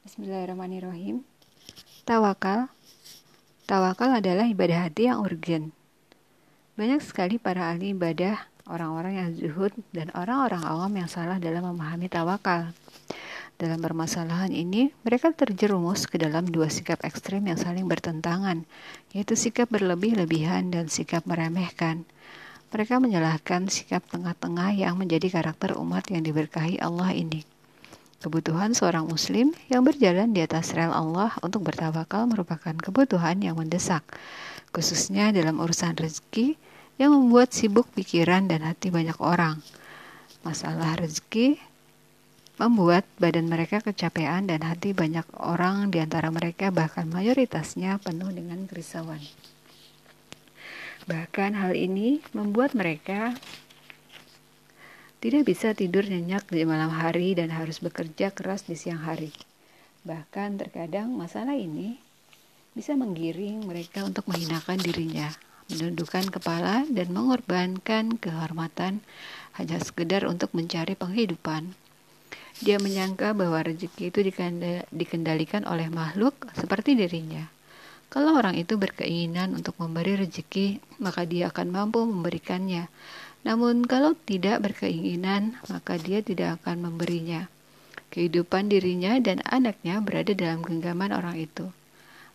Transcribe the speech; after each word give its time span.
Bismillahirrahmanirrahim. 0.00 1.20
Tawakal. 2.08 2.72
Tawakal 3.68 4.16
adalah 4.16 4.48
ibadah 4.48 4.88
hati 4.88 5.12
yang 5.12 5.20
urgen. 5.20 5.76
Banyak 6.72 7.04
sekali 7.04 7.36
para 7.36 7.68
ahli 7.68 7.92
ibadah, 7.92 8.48
orang-orang 8.64 9.20
yang 9.20 9.28
zuhud, 9.36 9.76
dan 9.92 10.08
orang-orang 10.16 10.64
awam 10.64 10.88
yang 10.96 11.04
salah 11.04 11.36
dalam 11.36 11.68
memahami 11.68 12.08
tawakal. 12.08 12.72
Dalam 13.60 13.76
permasalahan 13.84 14.48
ini, 14.56 14.88
mereka 15.04 15.36
terjerumus 15.36 16.08
ke 16.08 16.16
dalam 16.16 16.48
dua 16.48 16.72
sikap 16.72 17.04
ekstrim 17.04 17.44
yang 17.44 17.60
saling 17.60 17.84
bertentangan, 17.84 18.64
yaitu 19.12 19.36
sikap 19.36 19.68
berlebih-lebihan 19.68 20.72
dan 20.72 20.88
sikap 20.88 21.28
meremehkan. 21.28 22.08
Mereka 22.72 23.04
menyalahkan 23.04 23.68
sikap 23.68 24.08
tengah-tengah 24.08 24.72
yang 24.72 24.96
menjadi 24.96 25.28
karakter 25.28 25.76
umat 25.76 26.08
yang 26.08 26.24
diberkahi 26.24 26.80
Allah 26.80 27.12
ini. 27.12 27.59
Kebutuhan 28.20 28.76
seorang 28.76 29.08
muslim 29.08 29.56
yang 29.72 29.80
berjalan 29.80 30.36
di 30.36 30.44
atas 30.44 30.76
rel 30.76 30.92
Allah 30.92 31.32
untuk 31.40 31.64
bertawakal 31.64 32.28
merupakan 32.28 32.76
kebutuhan 32.76 33.40
yang 33.40 33.56
mendesak, 33.56 34.04
khususnya 34.76 35.32
dalam 35.32 35.56
urusan 35.56 35.96
rezeki 35.96 36.60
yang 37.00 37.16
membuat 37.16 37.56
sibuk 37.56 37.88
pikiran 37.96 38.44
dan 38.44 38.60
hati 38.60 38.92
banyak 38.92 39.16
orang. 39.24 39.64
Masalah 40.44 41.00
rezeki 41.00 41.56
membuat 42.60 43.08
badan 43.16 43.48
mereka 43.48 43.80
kecapean 43.80 44.44
dan 44.44 44.68
hati 44.68 44.92
banyak 44.92 45.24
orang 45.40 45.88
di 45.88 45.96
antara 45.96 46.28
mereka 46.28 46.68
bahkan 46.68 47.08
mayoritasnya 47.08 47.96
penuh 48.04 48.28
dengan 48.36 48.68
kerisauan. 48.68 49.24
Bahkan 51.08 51.56
hal 51.56 51.72
ini 51.72 52.20
membuat 52.36 52.76
mereka 52.76 53.32
tidak 55.20 55.52
bisa 55.52 55.76
tidur 55.76 56.08
nyenyak 56.08 56.48
di 56.48 56.64
malam 56.64 56.88
hari 56.88 57.36
dan 57.36 57.52
harus 57.52 57.84
bekerja 57.84 58.32
keras 58.32 58.64
di 58.64 58.72
siang 58.72 59.04
hari. 59.04 59.36
Bahkan 60.08 60.56
terkadang 60.56 61.12
masalah 61.12 61.52
ini 61.52 62.00
bisa 62.72 62.96
menggiring 62.96 63.68
mereka 63.68 64.00
untuk 64.00 64.24
menghinakan 64.32 64.80
dirinya, 64.80 65.28
menundukkan 65.68 66.32
kepala 66.32 66.88
dan 66.88 67.12
mengorbankan 67.12 68.16
kehormatan 68.16 69.04
hanya 69.60 69.76
sekedar 69.84 70.24
untuk 70.24 70.56
mencari 70.56 70.96
penghidupan. 70.96 71.76
Dia 72.64 72.80
menyangka 72.80 73.36
bahwa 73.36 73.60
rezeki 73.60 74.08
itu 74.08 74.20
dikendalikan 74.88 75.68
oleh 75.68 75.92
makhluk 75.92 76.32
seperti 76.56 76.96
dirinya. 76.96 77.44
Kalau 78.10 78.34
orang 78.34 78.58
itu 78.58 78.74
berkeinginan 78.74 79.54
untuk 79.54 79.78
memberi 79.78 80.18
rezeki, 80.18 80.82
maka 80.98 81.22
dia 81.28 81.52
akan 81.52 81.70
mampu 81.70 82.02
memberikannya 82.02 82.90
namun 83.40 83.88
kalau 83.88 84.12
tidak 84.28 84.60
berkeinginan, 84.60 85.56
maka 85.72 85.96
dia 85.96 86.20
tidak 86.20 86.60
akan 86.60 86.92
memberinya. 86.92 87.48
Kehidupan 88.12 88.68
dirinya 88.68 89.16
dan 89.22 89.40
anaknya 89.48 90.02
berada 90.04 90.36
dalam 90.36 90.60
genggaman 90.60 91.14
orang 91.14 91.40
itu. 91.40 91.72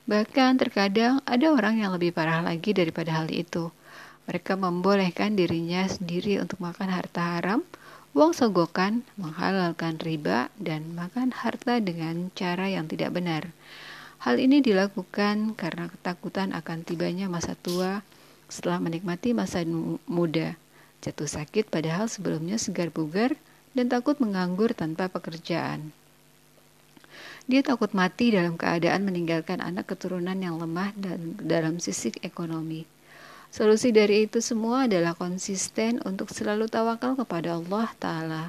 Bahkan 0.09 0.57
terkadang 0.57 1.21
ada 1.29 1.53
orang 1.53 1.81
yang 1.81 1.93
lebih 1.93 2.15
parah 2.15 2.41
lagi 2.41 2.73
daripada 2.73 3.21
hal 3.21 3.29
itu. 3.29 3.69
Mereka 4.25 4.57
membolehkan 4.57 5.37
dirinya 5.37 5.85
sendiri 5.85 6.41
untuk 6.41 6.57
makan 6.57 6.89
harta 6.89 7.37
haram, 7.37 7.61
uang 8.17 8.33
sogokan, 8.33 9.05
menghalalkan 9.21 10.01
riba, 10.01 10.49
dan 10.57 10.97
makan 10.97 11.29
harta 11.29 11.77
dengan 11.77 12.33
cara 12.33 12.65
yang 12.71 12.89
tidak 12.89 13.13
benar. 13.13 13.53
Hal 14.25 14.41
ini 14.41 14.63
dilakukan 14.65 15.53
karena 15.53 15.85
ketakutan 15.91 16.49
akan 16.57 16.81
tibanya 16.81 17.29
masa 17.29 17.53
tua 17.53 18.01
setelah 18.49 18.81
menikmati 18.81 19.37
masa 19.37 19.61
muda 20.09 20.57
jatuh 21.05 21.29
sakit 21.29 21.69
padahal 21.69 22.09
sebelumnya 22.09 22.57
segar 22.57 22.89
bugar 22.89 23.37
dan 23.77 23.93
takut 23.93 24.17
menganggur 24.17 24.73
tanpa 24.73 25.05
pekerjaan. 25.05 25.93
Dia 27.45 27.61
takut 27.61 27.93
mati 27.93 28.33
dalam 28.33 28.57
keadaan 28.57 29.05
meninggalkan 29.05 29.61
anak 29.61 29.93
keturunan 29.93 30.33
yang 30.33 30.57
lemah 30.57 30.97
dan 30.97 31.37
dalam 31.37 31.77
sisi 31.77 32.09
ekonomi. 32.25 32.89
Solusi 33.53 33.93
dari 33.93 34.25
itu 34.25 34.41
semua 34.41 34.89
adalah 34.89 35.13
konsisten 35.13 36.01
untuk 36.01 36.33
selalu 36.33 36.65
tawakal 36.65 37.13
kepada 37.13 37.55
Allah 37.61 37.87
Ta'ala. 38.01 38.43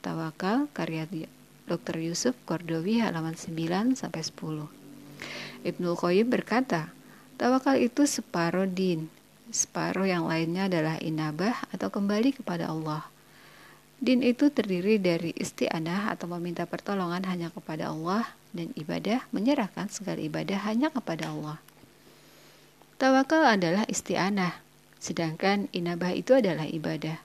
Tawakal 0.00 0.72
karya 0.72 1.04
Dr. 1.68 2.00
Yusuf 2.00 2.32
Kordowi 2.48 3.04
halaman 3.04 3.36
9 3.36 3.92
sampai 3.92 4.24
10. 4.24 4.64
Ibnu 5.68 5.88
Qayyim 5.92 6.26
berkata, 6.32 6.88
tawakal 7.36 7.76
itu 7.76 8.08
separuh 8.08 8.64
din, 8.64 9.12
Separuh 9.48 10.04
yang 10.04 10.28
lainnya 10.28 10.68
adalah 10.68 11.00
inabah 11.00 11.56
atau 11.72 11.88
kembali 11.88 12.36
kepada 12.36 12.68
Allah. 12.68 13.08
Din 13.96 14.20
itu 14.20 14.52
terdiri 14.52 15.00
dari 15.00 15.32
isti'anah 15.32 16.12
atau 16.12 16.28
meminta 16.36 16.68
pertolongan 16.68 17.24
hanya 17.24 17.48
kepada 17.48 17.88
Allah 17.88 18.28
dan 18.52 18.76
ibadah 18.76 19.24
menyerahkan 19.32 19.88
segala 19.88 20.20
ibadah 20.20 20.60
hanya 20.68 20.92
kepada 20.92 21.32
Allah. 21.32 21.58
Tawakal 23.00 23.42
adalah 23.48 23.88
isti'anah, 23.88 24.52
sedangkan 25.00 25.72
inabah 25.72 26.12
itu 26.12 26.36
adalah 26.36 26.68
ibadah. 26.68 27.16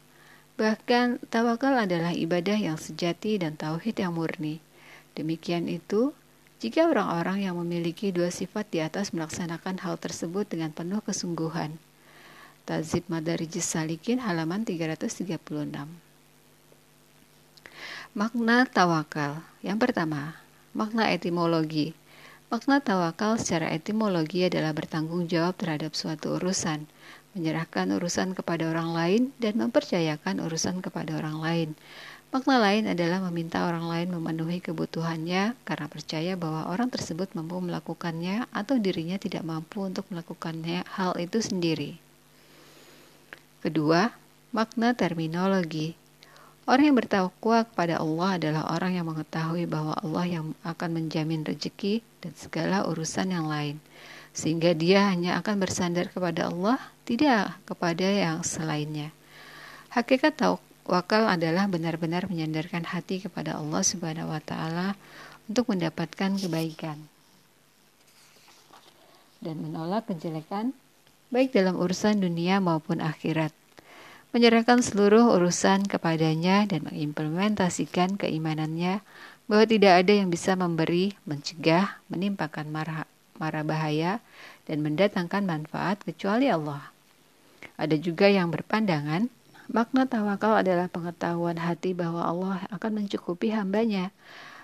Bahkan 0.56 1.28
tawakal 1.28 1.76
adalah 1.76 2.16
ibadah 2.16 2.56
yang 2.56 2.80
sejati 2.80 3.42
dan 3.42 3.60
tauhid 3.60 4.00
yang 4.00 4.16
murni. 4.16 4.64
Demikian 5.18 5.68
itu, 5.68 6.16
jika 6.64 6.88
orang-orang 6.88 7.44
yang 7.44 7.60
memiliki 7.60 8.16
dua 8.16 8.32
sifat 8.32 8.72
di 8.72 8.80
atas 8.80 9.12
melaksanakan 9.12 9.84
hal 9.84 10.00
tersebut 10.00 10.48
dengan 10.48 10.72
penuh 10.72 11.04
kesungguhan, 11.04 11.76
Tazib 12.64 13.04
Madarijis 13.12 13.68
Salikin 13.68 14.24
halaman 14.24 14.64
336. 14.64 15.36
Makna 18.16 18.64
tawakal. 18.64 19.44
Yang 19.60 19.78
pertama, 19.84 20.40
makna 20.72 21.12
etimologi. 21.12 21.92
Makna 22.48 22.80
tawakal 22.80 23.36
secara 23.36 23.68
etimologi 23.68 24.48
adalah 24.48 24.72
bertanggung 24.72 25.28
jawab 25.28 25.60
terhadap 25.60 25.92
suatu 25.92 26.40
urusan, 26.40 26.88
menyerahkan 27.36 27.92
urusan 28.00 28.32
kepada 28.32 28.72
orang 28.72 28.96
lain 28.96 29.22
dan 29.44 29.60
mempercayakan 29.60 30.40
urusan 30.40 30.80
kepada 30.80 31.20
orang 31.20 31.44
lain. 31.44 31.70
Makna 32.32 32.64
lain 32.64 32.88
adalah 32.88 33.20
meminta 33.28 33.68
orang 33.68 33.92
lain 33.92 34.08
memenuhi 34.16 34.64
kebutuhannya 34.64 35.60
karena 35.68 35.88
percaya 35.92 36.40
bahwa 36.40 36.72
orang 36.72 36.88
tersebut 36.88 37.28
mampu 37.36 37.60
melakukannya 37.60 38.48
atau 38.56 38.80
dirinya 38.80 39.20
tidak 39.20 39.44
mampu 39.44 39.84
untuk 39.84 40.08
melakukannya 40.08 40.88
hal 40.88 41.20
itu 41.20 41.44
sendiri. 41.44 42.03
Kedua, 43.64 44.12
makna 44.52 44.92
terminologi. 44.92 45.96
Orang 46.68 46.84
yang 46.92 47.00
bertakwa 47.00 47.64
kepada 47.64 48.04
Allah 48.04 48.36
adalah 48.36 48.64
orang 48.76 49.00
yang 49.00 49.08
mengetahui 49.08 49.72
bahwa 49.72 49.96
Allah 50.04 50.28
yang 50.28 50.46
akan 50.68 50.90
menjamin 50.92 51.48
rezeki 51.48 52.04
dan 52.20 52.36
segala 52.36 52.84
urusan 52.84 53.32
yang 53.32 53.48
lain, 53.48 53.80
sehingga 54.36 54.76
dia 54.76 55.08
hanya 55.08 55.40
akan 55.40 55.64
bersandar 55.64 56.12
kepada 56.12 56.52
Allah, 56.52 56.76
tidak 57.08 57.56
kepada 57.64 58.04
yang 58.04 58.44
selainnya. 58.44 59.16
Hakikat 59.96 60.44
tawakal 60.44 61.32
adalah 61.32 61.64
benar-benar 61.72 62.28
menyandarkan 62.28 62.84
hati 62.84 63.24
kepada 63.24 63.56
Allah 63.56 63.80
Subhanahu 63.80 64.28
wa 64.28 64.44
taala 64.44 65.00
untuk 65.48 65.72
mendapatkan 65.72 66.36
kebaikan 66.36 67.00
dan 69.40 69.56
menolak 69.56 70.12
kejelekan 70.12 70.76
baik 71.34 71.58
dalam 71.58 71.74
urusan 71.82 72.22
dunia 72.22 72.62
maupun 72.62 73.02
akhirat. 73.02 73.50
Menyerahkan 74.38 74.86
seluruh 74.86 75.34
urusan 75.34 75.90
kepadanya 75.90 76.70
dan 76.70 76.86
mengimplementasikan 76.86 78.22
keimanannya 78.22 79.02
bahwa 79.50 79.66
tidak 79.66 80.06
ada 80.06 80.14
yang 80.14 80.30
bisa 80.30 80.54
memberi, 80.54 81.18
mencegah, 81.26 81.98
menimpakan 82.14 82.70
marah, 82.70 83.10
marah 83.42 83.66
bahaya, 83.66 84.22
dan 84.70 84.86
mendatangkan 84.86 85.42
manfaat 85.42 86.06
kecuali 86.06 86.54
Allah. 86.54 86.94
Ada 87.82 87.98
juga 87.98 88.30
yang 88.30 88.54
berpandangan, 88.54 89.26
makna 89.74 90.06
tawakal 90.06 90.62
adalah 90.62 90.86
pengetahuan 90.86 91.58
hati 91.58 91.98
bahwa 91.98 92.22
Allah 92.22 92.62
akan 92.70 93.06
mencukupi 93.06 93.50
hambanya. 93.50 94.14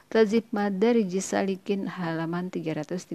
Tazib 0.09 0.45
Madari 0.53 1.05
Jisalikin 1.05 1.85
halaman 1.85 2.49
336 2.49 3.09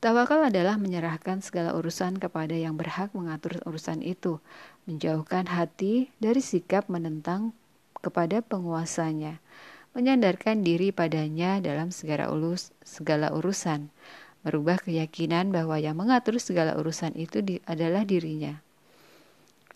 Tawakal 0.00 0.48
adalah 0.48 0.80
menyerahkan 0.80 1.44
segala 1.44 1.76
urusan 1.76 2.16
kepada 2.16 2.56
yang 2.56 2.80
berhak 2.80 3.12
mengatur 3.12 3.60
urusan 3.68 4.00
itu, 4.00 4.40
menjauhkan 4.88 5.44
hati 5.44 6.08
dari 6.16 6.40
sikap 6.40 6.88
menentang 6.88 7.52
kepada 8.00 8.40
penguasanya, 8.40 9.44
menyandarkan 9.92 10.64
diri 10.64 10.88
padanya 10.88 11.60
dalam 11.60 11.92
segala, 11.92 12.32
ulus, 12.32 12.72
segala 12.80 13.28
urusan, 13.36 13.92
merubah 14.40 14.80
keyakinan 14.80 15.52
bahwa 15.52 15.76
yang 15.76 16.00
mengatur 16.00 16.40
segala 16.40 16.80
urusan 16.80 17.12
itu 17.20 17.44
di, 17.44 17.60
adalah 17.68 18.08
dirinya. 18.08 18.56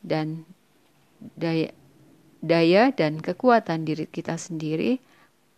Dan 0.00 0.48
daya, 1.36 1.68
daya 2.40 2.96
dan 2.96 3.20
kekuatan 3.20 3.84
diri 3.84 4.08
kita 4.08 4.40
sendiri 4.40 5.04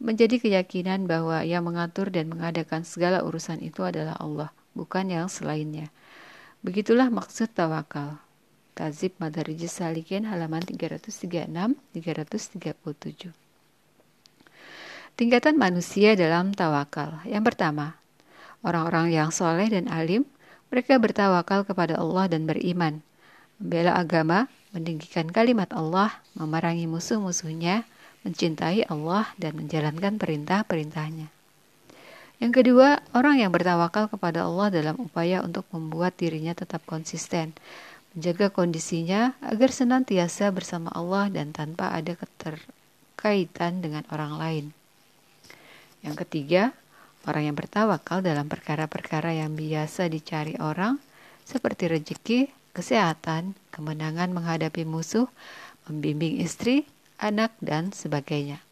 menjadi 0.03 0.43
keyakinan 0.43 1.09
bahwa 1.09 1.41
yang 1.47 1.65
mengatur 1.65 2.13
dan 2.13 2.29
mengadakan 2.29 2.85
segala 2.85 3.25
urusan 3.25 3.65
itu 3.65 3.81
adalah 3.81 4.19
Allah, 4.21 4.51
bukan 4.77 5.09
yang 5.09 5.33
selainnya. 5.33 5.89
Begitulah 6.61 7.09
maksud 7.09 7.49
tawakal. 7.57 8.21
Tazib 8.77 9.17
Madarijis 9.17 9.81
Salikin 9.81 10.29
halaman 10.29 10.61
336-337. 10.61 13.33
Tingkatan 15.17 15.57
manusia 15.57 16.13
dalam 16.13 16.53
tawakal. 16.53 17.25
Yang 17.25 17.49
pertama, 17.49 17.97
orang-orang 18.61 19.17
yang 19.17 19.33
soleh 19.33 19.73
dan 19.73 19.89
alim, 19.89 20.29
mereka 20.69 21.01
bertawakal 21.01 21.65
kepada 21.65 21.97
Allah 21.97 22.29
dan 22.29 22.45
beriman, 22.45 23.01
membela 23.57 23.97
agama, 23.97 24.45
meninggikan 24.77 25.33
kalimat 25.33 25.73
Allah, 25.73 26.13
memerangi 26.37 26.85
musuh-musuhnya, 26.85 27.89
mencintai 28.29 28.85
Allah, 28.93 29.25
dan 29.41 29.57
menjalankan 29.57 30.21
perintah-perintahnya. 30.21 31.36
Yang 32.37 32.53
kedua, 32.61 33.01
orang 33.17 33.41
yang 33.41 33.49
bertawakal 33.49 34.13
kepada 34.13 34.45
Allah 34.45 34.69
dalam 34.69 35.01
upaya 35.01 35.41
untuk 35.41 35.65
membuat 35.73 36.21
dirinya 36.21 36.53
tetap 36.53 36.85
konsisten, 36.85 37.57
menjaga 38.13 38.53
kondisinya 38.53 39.33
agar 39.41 39.73
senantiasa 39.73 40.53
bersama 40.53 40.93
Allah 40.93 41.33
dan 41.33 41.57
tanpa 41.57 41.97
ada 41.97 42.13
keterkaitan 42.13 43.81
dengan 43.81 44.05
orang 44.13 44.37
lain. 44.37 44.65
Yang 46.05 46.29
ketiga, 46.29 46.77
orang 47.25 47.49
yang 47.49 47.57
bertawakal 47.57 48.21
dalam 48.21 48.53
perkara-perkara 48.53 49.33
yang 49.33 49.57
biasa 49.57 50.13
dicari 50.13 50.61
orang, 50.61 51.01
seperti 51.49 51.89
rezeki, 51.89 52.41
kesehatan, 52.77 53.57
kemenangan 53.73 54.37
menghadapi 54.37 54.85
musuh, 54.85 55.25
membimbing 55.89 56.37
istri, 56.45 56.85
anak, 57.17 57.57
dan 57.65 57.97
sebagainya. 57.97 58.66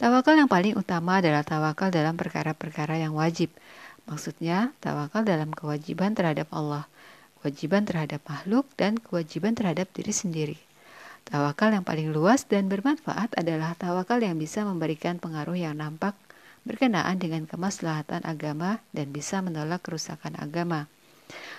Tawakal 0.00 0.40
yang 0.40 0.48
paling 0.48 0.80
utama 0.80 1.20
adalah 1.20 1.44
tawakal 1.44 1.92
dalam 1.92 2.16
perkara-perkara 2.16 2.96
yang 2.96 3.12
wajib. 3.12 3.52
Maksudnya, 4.08 4.72
tawakal 4.80 5.28
dalam 5.28 5.52
kewajiban 5.52 6.16
terhadap 6.16 6.48
Allah, 6.56 6.88
kewajiban 7.36 7.84
terhadap 7.84 8.24
makhluk, 8.24 8.64
dan 8.80 8.96
kewajiban 8.96 9.52
terhadap 9.52 9.92
diri 9.92 10.08
sendiri. 10.08 10.56
Tawakal 11.28 11.76
yang 11.76 11.84
paling 11.84 12.16
luas 12.16 12.48
dan 12.48 12.72
bermanfaat 12.72 13.36
adalah 13.36 13.76
tawakal 13.76 14.24
yang 14.24 14.40
bisa 14.40 14.64
memberikan 14.64 15.20
pengaruh 15.20 15.60
yang 15.60 15.76
nampak 15.76 16.16
berkenaan 16.64 17.20
dengan 17.20 17.44
kemaslahatan 17.44 18.24
agama 18.24 18.80
dan 18.96 19.12
bisa 19.12 19.44
menolak 19.44 19.84
kerusakan 19.84 20.32
agama. 20.40 20.88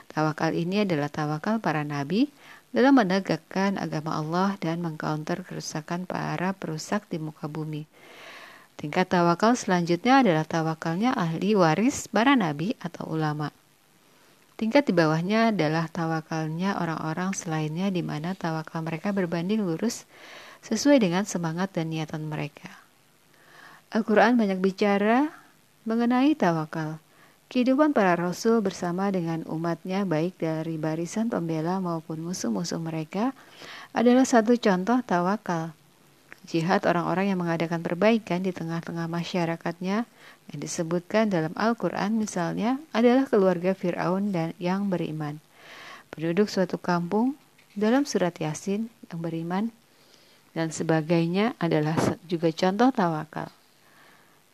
Tawakal 0.10 0.58
ini 0.58 0.82
adalah 0.82 1.14
tawakal 1.14 1.62
para 1.62 1.86
nabi 1.86 2.34
dalam 2.74 2.98
menegakkan 2.98 3.78
agama 3.78 4.18
Allah 4.18 4.58
dan 4.58 4.82
mengcounter 4.82 5.46
kerusakan 5.46 6.10
para 6.10 6.58
perusak 6.58 7.06
di 7.12 7.22
muka 7.22 7.46
bumi. 7.46 7.86
Tingkat 8.82 9.14
tawakal 9.14 9.54
selanjutnya 9.54 10.26
adalah 10.26 10.42
tawakalnya 10.42 11.14
ahli 11.14 11.54
waris 11.54 12.10
para 12.10 12.34
nabi 12.34 12.74
atau 12.82 13.14
ulama. 13.14 13.54
Tingkat 14.58 14.90
di 14.90 14.94
bawahnya 14.98 15.54
adalah 15.54 15.86
tawakalnya 15.86 16.82
orang-orang 16.82 17.38
selainnya 17.38 17.94
di 17.94 18.02
mana 18.02 18.34
tawakal 18.34 18.82
mereka 18.82 19.14
berbanding 19.14 19.62
lurus 19.62 20.10
sesuai 20.66 20.98
dengan 20.98 21.30
semangat 21.30 21.78
dan 21.78 21.94
niatan 21.94 22.26
mereka. 22.26 22.74
Al-Quran 23.94 24.34
banyak 24.34 24.58
bicara 24.58 25.30
mengenai 25.86 26.34
tawakal. 26.34 26.98
Kehidupan 27.54 27.94
para 27.94 28.18
rasul 28.18 28.66
bersama 28.66 29.14
dengan 29.14 29.46
umatnya 29.46 30.10
baik 30.10 30.42
dari 30.42 30.82
barisan 30.82 31.30
pembela 31.30 31.78
maupun 31.78 32.18
musuh-musuh 32.24 32.82
mereka 32.82 33.36
adalah 33.94 34.26
satu 34.26 34.58
contoh 34.58 35.06
tawakal. 35.06 35.76
Jihad 36.52 36.84
orang-orang 36.84 37.32
yang 37.32 37.40
mengadakan 37.40 37.80
perbaikan 37.80 38.44
di 38.44 38.52
tengah-tengah 38.52 39.08
masyarakatnya 39.08 40.04
yang 40.52 40.60
disebutkan 40.60 41.32
dalam 41.32 41.56
Al-Quran 41.56 42.20
misalnya 42.20 42.76
adalah 42.92 43.24
keluarga 43.24 43.72
Fir'aun 43.72 44.36
dan 44.36 44.52
yang 44.60 44.92
beriman. 44.92 45.40
Penduduk 46.12 46.52
suatu 46.52 46.76
kampung 46.76 47.40
dalam 47.72 48.04
surat 48.04 48.36
Yasin 48.36 48.92
yang 49.08 49.24
beriman 49.24 49.72
dan 50.52 50.76
sebagainya 50.76 51.56
adalah 51.56 51.96
juga 52.28 52.52
contoh 52.52 52.92
tawakal. 52.92 53.48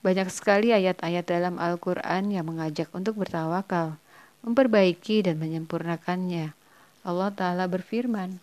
Banyak 0.05 0.29
sekali 0.29 0.69
ayat-ayat 0.77 1.25
dalam 1.25 1.57
Al-Quran 1.57 2.29
yang 2.29 2.45
mengajak 2.45 2.93
untuk 2.93 3.17
bertawakal, 3.17 3.97
memperbaiki 4.45 5.25
dan 5.25 5.41
menyempurnakannya. 5.41 6.53
Allah 7.01 7.29
Ta'ala 7.33 7.65
berfirman, 7.65 8.37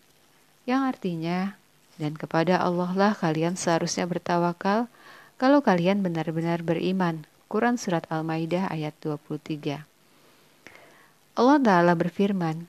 yang 0.67 0.83
artinya, 0.83 1.55
dan 2.01 2.19
kepada 2.19 2.59
Allah 2.59 2.91
lah 2.95 3.13
kalian 3.15 3.55
seharusnya 3.55 4.07
bertawakal 4.09 4.91
kalau 5.39 5.61
kalian 5.63 6.03
benar-benar 6.03 6.63
beriman. 6.63 7.27
Quran 7.51 7.79
Surat 7.79 8.03
Al-Maidah 8.11 8.67
ayat 8.67 8.97
23 8.99 9.87
Allah 11.35 11.59
Ta'ala 11.63 11.93
berfirman, 11.95 12.67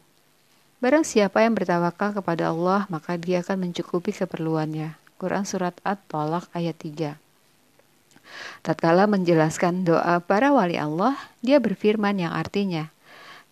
Barang 0.77 1.01
siapa 1.01 1.41
yang 1.41 1.57
bertawakal 1.57 2.13
kepada 2.13 2.53
Allah, 2.53 2.85
maka 2.93 3.17
dia 3.17 3.41
akan 3.41 3.69
mencukupi 3.69 4.13
keperluannya. 4.13 4.93
Quran 5.17 5.45
Surat 5.47 5.73
At-Talaq 5.81 6.51
ayat 6.53 6.77
3 6.77 7.17
Tatkala 8.65 9.05
menjelaskan 9.05 9.85
doa 9.85 10.17
para 10.21 10.49
wali 10.53 10.77
Allah, 10.77 11.15
dia 11.45 11.61
berfirman 11.61 12.17
yang 12.17 12.33
artinya, 12.33 12.89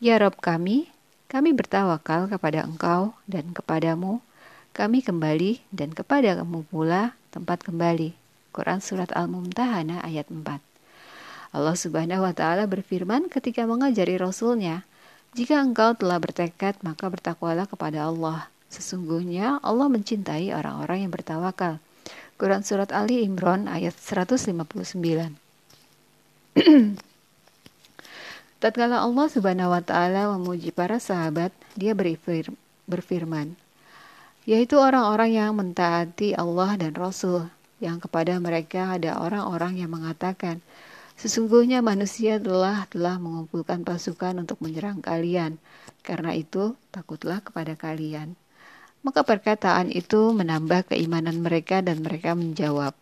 Ya 0.01 0.19
Rob 0.19 0.37
kami, 0.41 0.89
kami 1.31 1.55
bertawakal 1.55 2.27
kepada 2.27 2.65
engkau 2.65 3.15
dan 3.29 3.53
kepadamu, 3.55 4.19
kami 4.73 5.05
kembali 5.05 5.61
dan 5.69 5.93
kepada 5.93 6.33
kamu 6.41 6.65
pula 6.65 7.13
tempat 7.29 7.61
kembali. 7.61 8.17
Quran 8.49 8.81
Surat 8.81 9.13
Al-Mumtahana 9.13 10.01
ayat 10.01 10.25
4 10.33 10.41
Allah 11.53 11.77
subhanahu 11.77 12.25
wa 12.25 12.33
ta'ala 12.33 12.65
berfirman 12.65 13.29
ketika 13.29 13.69
mengajari 13.69 14.17
Rasulnya, 14.17 14.81
Jika 15.37 15.61
engkau 15.61 15.93
telah 15.93 16.17
bertekad, 16.17 16.81
maka 16.81 17.05
bertakwalah 17.05 17.69
kepada 17.69 18.09
Allah. 18.09 18.49
Sesungguhnya 18.73 19.61
Allah 19.61 19.85
mencintai 19.85 20.49
orang-orang 20.49 21.05
yang 21.05 21.13
bertawakal. 21.13 21.77
Quran 22.41 22.65
Surat 22.65 22.89
Ali 22.89 23.21
Imran 23.21 23.69
ayat 23.69 23.93
159 23.93 24.49
Tatkala 28.61 29.05
Allah 29.05 29.27
Subhanahu 29.29 29.69
wa 29.69 29.81
taala 29.85 30.33
memuji 30.33 30.73
para 30.73 30.97
sahabat, 30.97 31.53
dia 31.77 31.93
berfir 31.93 32.49
berfirman, 32.89 33.53
yaitu 34.43 34.75
orang-orang 34.75 35.35
yang 35.35 35.51
mentaati 35.55 36.35
Allah 36.35 36.75
dan 36.75 36.95
Rasul, 36.95 37.47
yang 37.79 38.03
kepada 38.03 38.35
mereka 38.43 38.95
ada 38.99 39.19
orang-orang 39.19 39.79
yang 39.79 39.91
mengatakan, 39.91 40.59
sesungguhnya 41.15 41.79
manusia 41.79 42.39
telah 42.39 42.83
telah 42.91 43.19
mengumpulkan 43.19 43.87
pasukan 43.87 44.43
untuk 44.43 44.59
menyerang 44.59 44.99
kalian. 44.99 45.59
Karena 46.03 46.35
itu, 46.35 46.75
takutlah 46.91 47.39
kepada 47.39 47.79
kalian. 47.79 48.35
Maka 49.03 49.23
perkataan 49.23 49.91
itu 49.91 50.31
menambah 50.35 50.91
keimanan 50.91 51.43
mereka 51.43 51.79
dan 51.79 52.03
mereka 52.03 52.35
menjawab, 52.35 52.95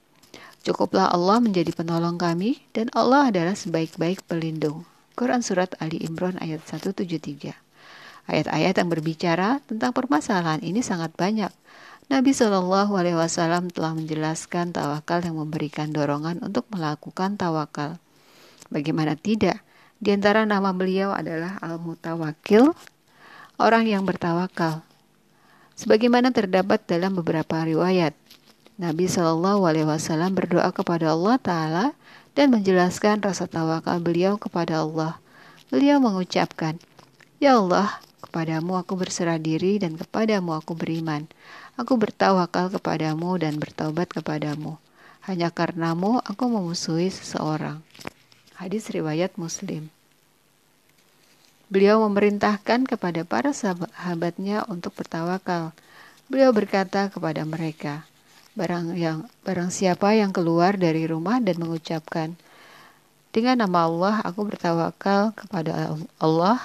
Cukuplah 0.62 1.10
Allah 1.10 1.42
menjadi 1.42 1.74
penolong 1.74 2.22
kami 2.22 2.62
dan 2.70 2.94
Allah 2.94 3.34
adalah 3.34 3.58
sebaik-baik 3.58 4.30
pelindung. 4.30 4.86
Quran 5.18 5.42
Surat 5.42 5.74
Ali 5.82 5.98
Imran 6.06 6.38
ayat 6.38 6.62
173 6.70 7.71
Ayat-ayat 8.30 8.78
yang 8.78 8.90
berbicara 8.90 9.64
tentang 9.66 9.96
permasalahan 9.96 10.62
ini 10.62 10.86
sangat 10.86 11.14
banyak. 11.18 11.50
Nabi 12.12 12.36
Shallallahu 12.36 12.94
Alaihi 12.94 13.18
Wasallam 13.18 13.72
telah 13.72 13.96
menjelaskan 13.96 14.76
tawakal 14.76 15.24
yang 15.24 15.40
memberikan 15.40 15.96
dorongan 15.96 16.44
untuk 16.44 16.68
melakukan 16.70 17.40
tawakal. 17.40 17.98
Bagaimana 18.68 19.16
tidak? 19.16 19.64
Di 20.02 20.12
antara 20.12 20.44
nama 20.44 20.76
beliau 20.76 21.16
adalah 21.16 21.62
Al-Mutawakil, 21.64 22.74
orang 23.62 23.86
yang 23.88 24.04
bertawakal 24.04 24.84
sebagaimana 25.82 26.30
terdapat 26.30 26.86
dalam 26.86 27.18
beberapa 27.18 27.66
riwayat. 27.66 28.14
Nabi 28.78 29.10
Shallallahu 29.10 29.66
Alaihi 29.66 29.90
Wasallam 29.90 30.38
berdoa 30.38 30.70
kepada 30.74 31.14
Allah 31.14 31.38
Taala 31.42 31.86
dan 32.38 32.54
menjelaskan 32.54 33.22
rasa 33.22 33.50
tawakal 33.50 33.98
beliau 34.02 34.38
kepada 34.38 34.86
Allah. 34.86 35.18
Beliau 35.74 35.98
mengucapkan, 35.98 36.78
Ya 37.42 37.58
Allah, 37.58 38.02
kepadamu 38.22 38.78
aku 38.78 38.96
berserah 38.96 39.42
diri 39.42 39.82
dan 39.82 39.98
kepadamu 39.98 40.56
aku 40.56 40.78
beriman. 40.78 41.26
Aku 41.76 41.98
bertawakal 41.98 42.70
kepadamu 42.70 43.36
dan 43.42 43.58
bertobat 43.58 44.14
kepadamu. 44.14 44.78
Hanya 45.26 45.50
karenamu 45.50 46.22
aku 46.22 46.46
memusuhi 46.48 47.10
seseorang. 47.10 47.82
Hadis 48.56 48.88
riwayat 48.94 49.34
Muslim. 49.42 49.90
Beliau 51.72 52.04
memerintahkan 52.06 52.86
kepada 52.86 53.26
para 53.26 53.52
sahabatnya 53.52 54.64
untuk 54.70 54.94
bertawakal. 54.94 55.74
Beliau 56.30 56.54
berkata 56.54 57.10
kepada 57.10 57.42
mereka, 57.44 58.06
barang 58.54 59.00
yang 59.00 59.26
barang 59.48 59.72
siapa 59.72 60.12
yang 60.14 60.36
keluar 60.36 60.76
dari 60.76 61.08
rumah 61.08 61.40
dan 61.40 61.56
mengucapkan 61.60 62.36
dengan 63.32 63.64
nama 63.64 63.88
Allah 63.88 64.16
aku 64.28 64.44
bertawakal 64.44 65.32
kepada 65.32 65.96
Allah 66.20 66.60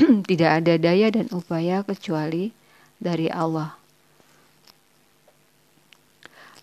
tidak 0.30 0.50
ada 0.62 0.74
daya 0.78 1.08
dan 1.10 1.26
upaya 1.30 1.86
kecuali 1.86 2.50
dari 2.98 3.30
Allah 3.30 3.76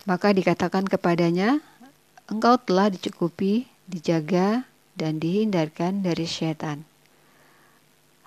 maka 0.04 0.34
dikatakan 0.34 0.88
kepadanya 0.88 1.62
engkau 2.28 2.58
telah 2.58 2.90
dicukupi 2.90 3.68
dijaga 3.86 4.66
dan 4.98 5.22
dihindarkan 5.22 6.04
dari 6.04 6.26
syaitan 6.26 6.84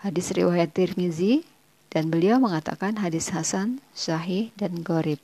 Hadis 0.06 0.30
riwayat 0.38 0.70
Tirmizi 0.70 1.42
dan 1.90 2.14
beliau 2.14 2.38
mengatakan 2.38 3.02
hadis 3.02 3.34
Hasan, 3.34 3.82
Sahih 3.98 4.54
dan 4.54 4.86
Gorib. 4.86 5.18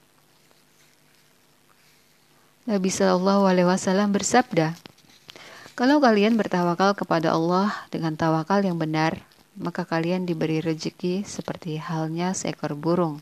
Nabi 2.66 2.90
Shallallahu 2.90 3.46
Alaihi 3.46 3.70
Wasallam 3.70 4.10
bersabda, 4.10 4.74
kalau 5.78 6.02
kalian 6.02 6.34
bertawakal 6.34 6.98
kepada 6.98 7.30
Allah 7.30 7.70
dengan 7.94 8.18
tawakal 8.18 8.66
yang 8.66 8.82
benar, 8.82 9.22
maka 9.62 9.86
kalian 9.86 10.26
diberi 10.26 10.60
rezeki 10.60 11.22
seperti 11.22 11.78
halnya 11.78 12.34
seekor 12.34 12.74
burung. 12.74 13.22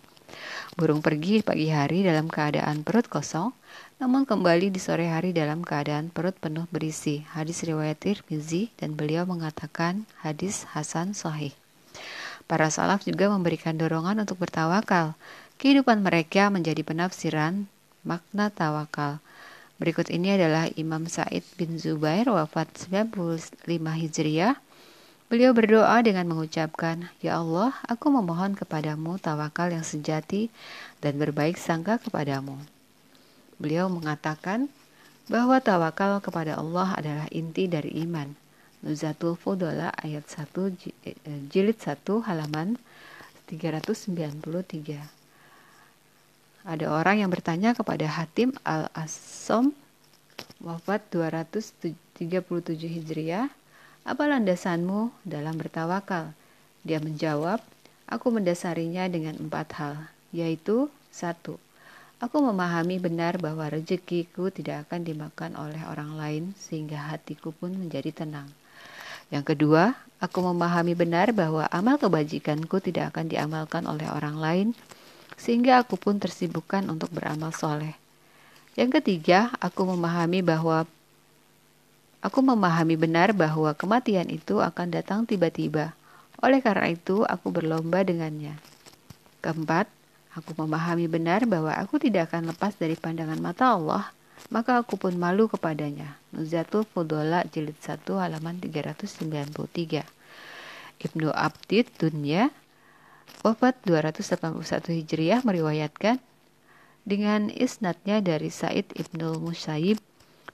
Burung 0.79 1.03
pergi 1.03 1.43
pagi 1.43 1.67
hari 1.67 2.08
dalam 2.08 2.31
keadaan 2.31 2.88
perut 2.88 3.12
kosong, 3.12 3.51
namun 4.00 4.24
kembali 4.24 4.72
di 4.72 4.79
sore 4.79 5.12
hari 5.12 5.36
dalam 5.36 5.60
keadaan 5.60 6.08
perut 6.08 6.34
penuh 6.39 6.63
berisi. 6.72 7.27
Hadis 7.36 7.67
riwayat 7.67 8.00
Tirmizi 8.00 8.72
dan 8.79 8.96
beliau 8.96 9.27
mengatakan 9.27 10.08
hadis 10.24 10.63
Hasan 10.72 11.12
Sahih. 11.12 11.51
Para 12.48 12.72
salaf 12.72 13.03
juga 13.03 13.27
memberikan 13.27 13.75
dorongan 13.75 14.24
untuk 14.24 14.39
bertawakal. 14.39 15.13
Kehidupan 15.60 16.00
mereka 16.00 16.48
menjadi 16.48 16.81
penafsiran 16.88 17.67
makna 18.08 18.48
tawakal. 18.48 19.19
Berikut 19.75 20.08
ini 20.08 20.36
adalah 20.39 20.72
Imam 20.79 21.08
Said 21.12 21.43
bin 21.60 21.75
Zubair 21.75 22.31
wafat 22.31 22.72
95 22.88 23.67
Hijriah 23.75 24.55
Beliau 25.29 25.53
berdoa 25.53 26.01
dengan 26.01 26.25
mengucapkan, 26.25 27.05
Ya 27.21 27.38
Allah, 27.38 27.77
aku 27.86 28.09
memohon 28.09 28.57
kepadamu 28.57 29.21
tawakal 29.21 29.69
yang 29.69 29.86
sejati 29.86 30.50
dan 31.05 31.21
berbaik 31.21 31.53
sangka 31.53 32.01
kepadamu. 32.01 32.57
Beliau 33.62 33.93
mengatakan 33.93 34.74
bahwa 35.29 35.62
tawakal 35.62 36.17
kepada 36.25 36.57
Allah 36.57 36.98
adalah 36.98 37.29
inti 37.29 37.69
dari 37.69 38.01
iman. 38.09 38.33
Nuzatul 38.81 39.38
Fudola 39.38 39.93
ayat 40.01 40.25
1 40.25 40.50
eh, 41.05 41.13
jilid 41.53 41.77
1 41.77 41.93
halaman 42.25 42.81
393. 43.45 44.17
Ada 46.65 46.86
orang 46.89 47.21
yang 47.21 47.29
bertanya 47.29 47.77
kepada 47.77 48.09
Hatim 48.09 48.57
al-Asom 48.65 49.77
wafat 50.57 51.05
237 51.13 51.93
Hijriah 52.81 53.59
apa 54.06 54.24
landasanmu 54.27 55.12
dalam 55.24 55.56
bertawakal? 55.58 56.36
Dia 56.84 57.00
menjawab, 57.03 57.60
aku 58.08 58.27
mendasarinya 58.32 59.08
dengan 59.12 59.36
empat 59.39 59.68
hal, 59.79 59.96
yaitu 60.32 60.88
satu, 61.10 61.60
Aku 62.20 62.44
memahami 62.44 63.00
benar 63.00 63.39
bahwa 63.39 63.63
rezekiku 63.72 64.51
tidak 64.51 64.84
akan 64.84 65.08
dimakan 65.08 65.56
oleh 65.56 65.79
orang 65.88 66.20
lain 66.20 66.44
sehingga 66.60 67.00
hatiku 67.15 67.56
pun 67.56 67.72
menjadi 67.72 68.12
tenang. 68.12 68.51
Yang 69.32 69.56
kedua, 69.56 69.96
aku 70.20 70.44
memahami 70.51 71.00
benar 71.00 71.32
bahwa 71.32 71.63
amal 71.72 71.96
kebajikanku 71.96 72.84
tidak 72.84 73.15
akan 73.15 73.32
diamalkan 73.32 73.88
oleh 73.88 74.03
orang 74.12 74.36
lain 74.36 74.68
sehingga 75.39 75.79
aku 75.79 75.96
pun 75.96 76.20
tersibukkan 76.20 76.91
untuk 76.91 77.08
beramal 77.08 77.56
soleh. 77.56 77.96
Yang 78.75 79.00
ketiga, 79.00 79.56
aku 79.63 79.88
memahami 79.88 80.44
bahwa 80.44 80.84
Aku 82.20 82.44
memahami 82.44 83.00
benar 83.00 83.32
bahwa 83.32 83.72
kematian 83.72 84.28
itu 84.28 84.60
akan 84.60 84.92
datang 84.92 85.24
tiba-tiba. 85.24 85.96
Oleh 86.44 86.60
karena 86.60 86.92
itu, 86.92 87.24
aku 87.24 87.48
berlomba 87.48 88.04
dengannya. 88.04 88.60
Keempat, 89.40 89.88
aku 90.36 90.52
memahami 90.60 91.08
benar 91.08 91.48
bahwa 91.48 91.72
aku 91.72 91.96
tidak 91.96 92.32
akan 92.32 92.52
lepas 92.52 92.76
dari 92.76 93.00
pandangan 93.00 93.40
mata 93.40 93.72
Allah, 93.72 94.12
maka 94.52 94.84
aku 94.84 95.00
pun 95.00 95.16
malu 95.16 95.48
kepadanya. 95.48 96.20
Nuzatul 96.36 96.84
Fudola 96.84 97.48
jilid 97.48 97.80
1 97.80 98.04
halaman 98.20 98.60
393. 98.60 100.04
Ibnu 101.00 101.32
Abdid 101.32 101.88
Dunya 101.96 102.52
wafat 103.48 103.80
281 103.88 104.92
Hijriah 104.92 105.40
meriwayatkan 105.48 106.20
dengan 107.08 107.48
isnadnya 107.48 108.20
dari 108.20 108.52
Said 108.52 108.92
Ibnu 108.92 109.40
Musayyib 109.40 110.04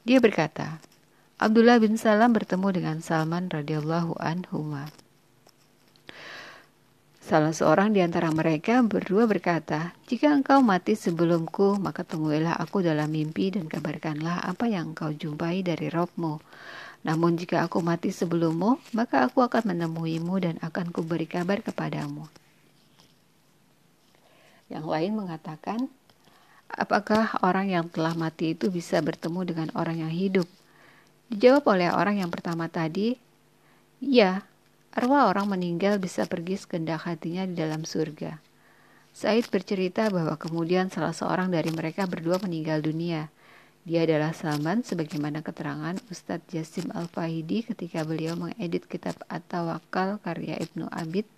dia 0.05 0.21
berkata, 0.21 0.77
Abdullah 1.35 1.83
bin 1.83 1.99
Salam 1.99 2.31
bertemu 2.31 2.71
dengan 2.71 2.97
Salman 3.03 3.51
radhiyallahu 3.51 4.15
anhu. 4.23 4.71
Salah 7.19 7.51
seorang 7.51 7.91
di 7.91 7.99
antara 7.99 8.31
mereka 8.31 8.79
berdua 8.79 9.27
berkata, 9.27 9.91
"Jika 10.07 10.31
engkau 10.31 10.63
mati 10.63 10.95
sebelumku, 10.95 11.75
maka 11.75 12.07
temuilah 12.07 12.55
aku 12.55 12.79
dalam 12.79 13.11
mimpi 13.11 13.51
dan 13.51 13.67
kabarkanlah 13.67 14.47
apa 14.47 14.71
yang 14.71 14.95
engkau 14.95 15.11
jumpai 15.11 15.59
dari 15.59 15.91
Robmu. 15.91 16.39
Namun 17.03 17.35
jika 17.35 17.67
aku 17.67 17.83
mati 17.83 18.15
sebelummu, 18.15 18.95
maka 18.95 19.27
aku 19.27 19.43
akan 19.43 19.75
menemuimu 19.75 20.35
dan 20.39 20.55
akan 20.63 20.95
kuberi 20.95 21.27
kabar 21.27 21.59
kepadamu." 21.59 22.31
Yang 24.71 24.85
lain 24.87 25.11
mengatakan, 25.19 25.91
"Apakah 26.71 27.43
orang 27.43 27.75
yang 27.75 27.91
telah 27.91 28.15
mati 28.15 28.55
itu 28.55 28.71
bisa 28.71 29.03
bertemu 29.03 29.41
dengan 29.43 29.67
orang 29.75 29.99
yang 29.99 30.15
hidup?" 30.15 30.47
Dijawab 31.29 31.65
oleh 31.71 31.89
orang 31.89 32.21
yang 32.21 32.29
pertama 32.29 32.69
tadi, 32.69 33.17
ya, 34.01 34.45
arwah 34.93 35.29
orang 35.29 35.49
meninggal 35.49 35.97
bisa 35.97 36.29
pergi 36.29 36.61
sekendak 36.61 37.05
hatinya 37.05 37.43
di 37.49 37.57
dalam 37.57 37.83
surga. 37.83 38.37
Said 39.15 39.47
bercerita 39.47 40.11
bahwa 40.11 40.35
kemudian 40.35 40.91
salah 40.91 41.15
seorang 41.15 41.47
dari 41.49 41.71
mereka 41.71 42.03
berdua 42.05 42.35
meninggal 42.43 42.83
dunia. 42.83 43.31
Dia 43.85 44.03
adalah 44.03 44.33
Salman 44.33 44.81
sebagaimana 44.81 45.45
keterangan 45.45 45.95
Ustadz 46.09 46.49
Jasim 46.49 46.89
Al-Fahidi 46.91 47.63
ketika 47.63 48.01
beliau 48.01 48.33
mengedit 48.33 48.89
kitab 48.89 49.15
At-Tawakal 49.29 50.19
karya 50.25 50.57
Ibnu 50.57 50.89
Abid 50.89 51.29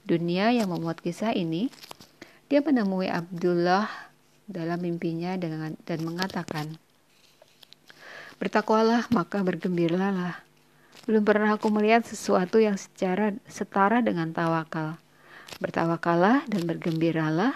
Dunia 0.00 0.48
yang 0.48 0.72
memuat 0.72 1.04
kisah 1.04 1.36
ini. 1.36 1.68
Dia 2.48 2.64
menemui 2.64 3.06
Abdullah 3.06 3.86
dalam 4.50 4.82
mimpinya 4.82 5.38
dengan, 5.38 5.76
dan 5.86 6.02
mengatakan, 6.02 6.80
Bertakwalah 8.40 9.04
maka 9.12 9.44
bergembiralah. 9.44 10.40
Belum 11.04 11.20
pernah 11.28 11.60
aku 11.60 11.68
melihat 11.68 12.08
sesuatu 12.08 12.56
yang 12.56 12.80
secara 12.80 13.36
setara 13.44 14.00
dengan 14.00 14.32
tawakal. 14.32 14.96
Bertawakallah 15.60 16.48
dan 16.48 16.64
bergembiralah. 16.64 17.52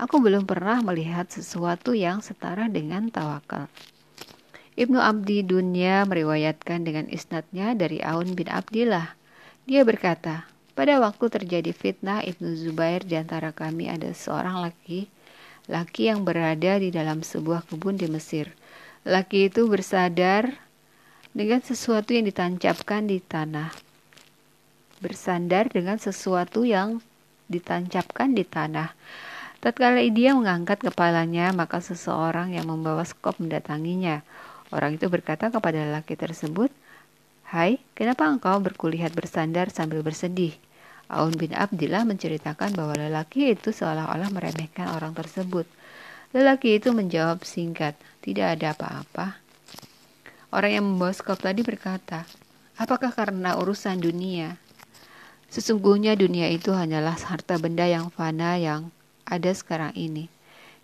Aku 0.00 0.24
belum 0.24 0.48
pernah 0.48 0.80
melihat 0.80 1.28
sesuatu 1.28 1.92
yang 1.92 2.24
setara 2.24 2.72
dengan 2.72 3.12
tawakal. 3.12 3.68
Ibnu 4.72 4.96
Abdi 4.96 5.44
Dunya 5.44 6.08
meriwayatkan 6.08 6.80
dengan 6.80 7.12
isnadnya 7.12 7.76
dari 7.76 8.00
Aun 8.00 8.32
bin 8.32 8.48
Abdillah. 8.48 9.12
Dia 9.68 9.84
berkata, 9.84 10.48
pada 10.72 10.96
waktu 10.96 11.28
terjadi 11.28 11.76
fitnah 11.76 12.24
Ibnu 12.24 12.56
Zubair 12.56 13.04
di 13.04 13.20
antara 13.20 13.52
kami 13.52 13.92
ada 13.92 14.08
seorang 14.16 14.64
laki, 14.64 15.12
laki 15.68 16.08
yang 16.08 16.24
berada 16.24 16.80
di 16.80 16.88
dalam 16.88 17.20
sebuah 17.20 17.68
kebun 17.68 18.00
di 18.00 18.08
Mesir. 18.08 18.56
Laki 19.02 19.50
itu 19.50 19.66
bersadar 19.66 20.62
dengan 21.34 21.58
sesuatu 21.58 22.14
yang 22.14 22.22
ditancapkan 22.22 23.10
di 23.10 23.18
tanah. 23.18 23.74
Bersandar 25.02 25.66
dengan 25.74 25.98
sesuatu 25.98 26.62
yang 26.62 27.02
ditancapkan 27.50 28.30
di 28.30 28.46
tanah. 28.46 28.94
Tatkala 29.58 30.06
dia 30.06 30.38
mengangkat 30.38 30.86
kepalanya, 30.86 31.50
maka 31.50 31.82
seseorang 31.82 32.54
yang 32.54 32.70
membawa 32.70 33.02
skop 33.02 33.42
mendatanginya. 33.42 34.22
Orang 34.70 34.94
itu 34.94 35.10
berkata 35.10 35.50
kepada 35.50 35.82
laki 35.82 36.14
tersebut, 36.14 36.70
Hai, 37.50 37.82
kenapa 37.98 38.30
engkau 38.30 38.62
berkulihat 38.62 39.18
bersandar 39.18 39.74
sambil 39.74 40.06
bersedih? 40.06 40.54
Aun 41.10 41.34
bin 41.34 41.58
Abdillah 41.58 42.06
menceritakan 42.06 42.70
bahwa 42.78 42.94
lelaki 42.94 43.50
itu 43.50 43.74
seolah-olah 43.74 44.30
meremehkan 44.30 44.94
orang 44.94 45.10
tersebut. 45.10 45.66
Lelaki 46.32 46.80
itu 46.80 46.96
menjawab 46.96 47.44
singkat, 47.44 47.92
tidak 48.24 48.56
ada 48.56 48.72
apa-apa. 48.72 49.36
Orang 50.48 50.72
yang 50.72 50.84
membawa 50.88 51.12
skop 51.12 51.40
tadi 51.40 51.60
berkata, 51.60 52.24
apakah 52.80 53.12
karena 53.12 53.60
urusan 53.60 54.00
dunia? 54.00 54.56
Sesungguhnya 55.52 56.16
dunia 56.16 56.48
itu 56.48 56.72
hanyalah 56.72 57.20
harta 57.20 57.60
benda 57.60 57.84
yang 57.84 58.08
fana 58.08 58.56
yang 58.56 58.88
ada 59.28 59.52
sekarang 59.52 59.92
ini. 59.92 60.32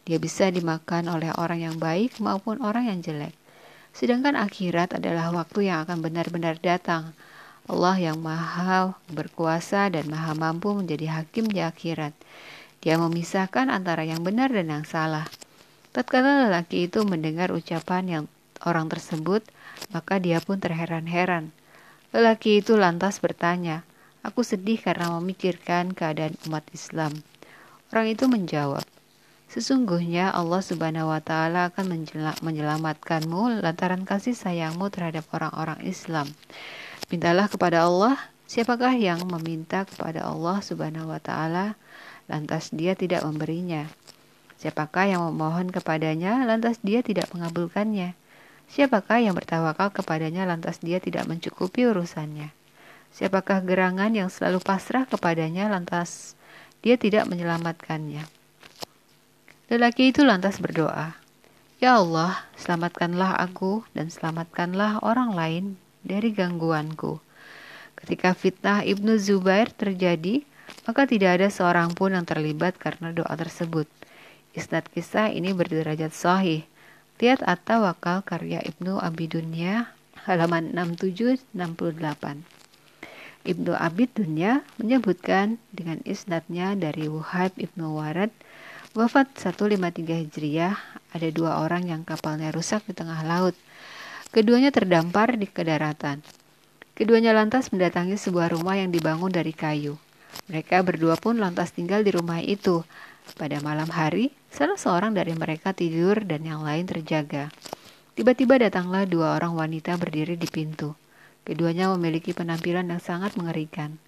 Dia 0.04 0.20
bisa 0.20 0.52
dimakan 0.52 1.08
oleh 1.08 1.32
orang 1.40 1.64
yang 1.64 1.76
baik 1.80 2.20
maupun 2.20 2.60
orang 2.60 2.92
yang 2.92 3.00
jelek. 3.00 3.32
Sedangkan 3.96 4.36
akhirat 4.36 5.00
adalah 5.00 5.32
waktu 5.32 5.72
yang 5.72 5.88
akan 5.88 6.04
benar-benar 6.04 6.60
datang. 6.60 7.16
Allah 7.68 7.96
yang 7.96 8.20
maha 8.20 8.96
berkuasa 9.12 9.88
dan 9.92 10.08
maha 10.08 10.32
mampu 10.36 10.72
menjadi 10.76 11.20
hakim 11.20 11.48
di 11.48 11.60
akhirat. 11.60 12.12
Dia 12.84 12.98
memisahkan 12.98 13.70
antara 13.70 14.06
yang 14.06 14.22
benar 14.22 14.50
dan 14.54 14.70
yang 14.70 14.84
salah. 14.86 15.26
Tatkala 15.90 16.46
lelaki 16.46 16.86
itu 16.86 17.02
mendengar 17.02 17.50
ucapan 17.50 18.04
yang 18.06 18.24
orang 18.62 18.86
tersebut, 18.86 19.42
maka 19.90 20.22
dia 20.22 20.38
pun 20.38 20.62
terheran-heran. 20.62 21.50
Lelaki 22.14 22.62
itu 22.62 22.78
lantas 22.78 23.18
bertanya, 23.18 23.82
"Aku 24.22 24.46
sedih 24.46 24.78
karena 24.78 25.10
memikirkan 25.18 25.92
keadaan 25.92 26.38
umat 26.46 26.64
Islam." 26.70 27.18
Orang 27.90 28.06
itu 28.12 28.28
menjawab, 28.28 28.84
Sesungguhnya 29.48 30.28
Allah 30.28 30.60
Subhanahu 30.60 31.08
wa 31.08 31.24
Ta'ala 31.24 31.72
akan 31.72 32.04
menyelamatkanmu 32.44 33.64
lantaran 33.64 34.04
kasih 34.04 34.36
sayangmu 34.36 34.92
terhadap 34.92 35.24
orang-orang 35.32 35.80
Islam. 35.88 36.28
Mintalah 37.08 37.48
kepada 37.48 37.88
Allah, 37.88 38.20
siapakah 38.44 38.92
yang 38.92 39.24
meminta 39.24 39.88
kepada 39.88 40.28
Allah 40.28 40.60
Subhanahu 40.60 41.08
wa 41.08 41.16
Ta'ala, 41.16 41.80
lantas 42.28 42.70
Dia 42.70 42.94
tidak 42.94 43.24
memberinya. 43.26 43.88
Siapakah 44.58 45.06
yang 45.06 45.22
memohon 45.32 45.70
kepadanya, 45.70 46.42
lantas 46.42 46.82
dia 46.82 46.98
tidak 46.98 47.30
mengabulkannya? 47.30 48.18
Siapakah 48.66 49.22
yang 49.22 49.38
bertawakal 49.38 49.94
kepadanya, 49.94 50.50
lantas 50.50 50.82
dia 50.82 50.98
tidak 50.98 51.30
mencukupi 51.30 51.86
urusannya? 51.86 52.50
Siapakah 53.14 53.62
gerangan 53.62 54.10
yang 54.10 54.26
selalu 54.26 54.58
pasrah 54.58 55.06
kepadanya, 55.06 55.70
lantas 55.70 56.34
dia 56.82 56.98
tidak 56.98 57.30
menyelamatkannya? 57.30 58.26
Lelaki 59.70 60.10
itu 60.10 60.26
lantas 60.26 60.58
berdoa, 60.58 61.14
Ya 61.78 62.02
Allah, 62.02 62.42
selamatkanlah 62.58 63.38
aku 63.38 63.86
dan 63.94 64.10
selamatkanlah 64.10 64.98
orang 65.06 65.38
lain 65.38 65.64
dari 66.02 66.34
gangguanku. 66.34 67.22
Ketika 67.94 68.34
fitnah 68.34 68.82
Ibnu 68.82 69.14
Zubair 69.22 69.70
terjadi, 69.70 70.42
maka 70.88 71.04
tidak 71.04 71.40
ada 71.40 71.48
seorang 71.52 71.92
pun 71.92 72.16
yang 72.16 72.24
terlibat 72.24 72.76
karena 72.80 73.12
doa 73.12 73.34
tersebut. 73.36 73.88
Isnad 74.56 74.88
kisah 74.88 75.30
ini 75.30 75.52
berderajat 75.52 76.10
sahih. 76.10 76.64
Lihat 77.18 77.42
At-Tawakal 77.42 78.22
karya 78.22 78.62
Ibnu 78.62 78.96
Abi 78.98 79.26
Dunya 79.26 79.90
halaman 80.28 80.72
6768. 80.76 82.58
Ibnu 83.48 83.72
Abid 83.72 84.12
Dunya 84.12 84.60
menyebutkan 84.76 85.56
dengan 85.72 86.04
isnadnya 86.04 86.76
dari 86.76 87.08
Wuhaib 87.08 87.56
Ibnu 87.56 87.96
Warad 87.96 88.28
wafat 88.92 89.30
153 89.40 90.26
Hijriah 90.26 90.76
ada 91.14 91.28
dua 91.30 91.62
orang 91.64 91.86
yang 91.88 92.02
kapalnya 92.02 92.50
rusak 92.50 92.84
di 92.84 92.92
tengah 92.92 93.24
laut. 93.24 93.56
Keduanya 94.34 94.68
terdampar 94.68 95.40
di 95.40 95.48
kedaratan. 95.48 96.20
Keduanya 96.92 97.32
lantas 97.32 97.70
mendatangi 97.70 98.18
sebuah 98.18 98.52
rumah 98.52 98.76
yang 98.76 98.90
dibangun 98.90 99.32
dari 99.32 99.54
kayu. 99.54 99.96
Mereka 100.48 100.80
berdua 100.80 101.16
pun 101.20 101.36
lantas 101.36 101.72
tinggal 101.72 102.00
di 102.04 102.12
rumah 102.12 102.40
itu. 102.40 102.84
Pada 103.36 103.60
malam 103.60 103.92
hari, 103.92 104.32
salah 104.48 104.80
seorang 104.80 105.12
dari 105.12 105.36
mereka 105.36 105.76
tidur 105.76 106.24
dan 106.24 106.44
yang 106.48 106.64
lain 106.64 106.88
terjaga. 106.88 107.52
Tiba-tiba 108.16 108.58
datanglah 108.58 109.04
dua 109.04 109.36
orang 109.36 109.54
wanita 109.54 109.94
berdiri 110.00 110.34
di 110.34 110.48
pintu. 110.48 110.96
Keduanya 111.44 111.92
memiliki 111.94 112.34
penampilan 112.34 112.88
yang 112.88 113.00
sangat 113.00 113.36
mengerikan. 113.38 114.00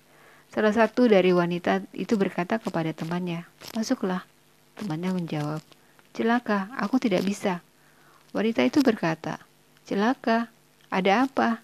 Salah 0.50 0.74
satu 0.74 1.06
dari 1.06 1.30
wanita 1.30 1.86
itu 1.94 2.18
berkata 2.18 2.58
kepada 2.58 2.90
temannya, 2.90 3.46
"Masuklah." 3.78 4.26
Temannya 4.74 5.14
menjawab, 5.14 5.62
"Celaka, 6.10 6.74
aku 6.74 6.98
tidak 6.98 7.22
bisa." 7.22 7.62
Wanita 8.34 8.66
itu 8.66 8.82
berkata, 8.82 9.38
"Celaka, 9.86 10.50
ada 10.90 11.30
apa?" 11.30 11.62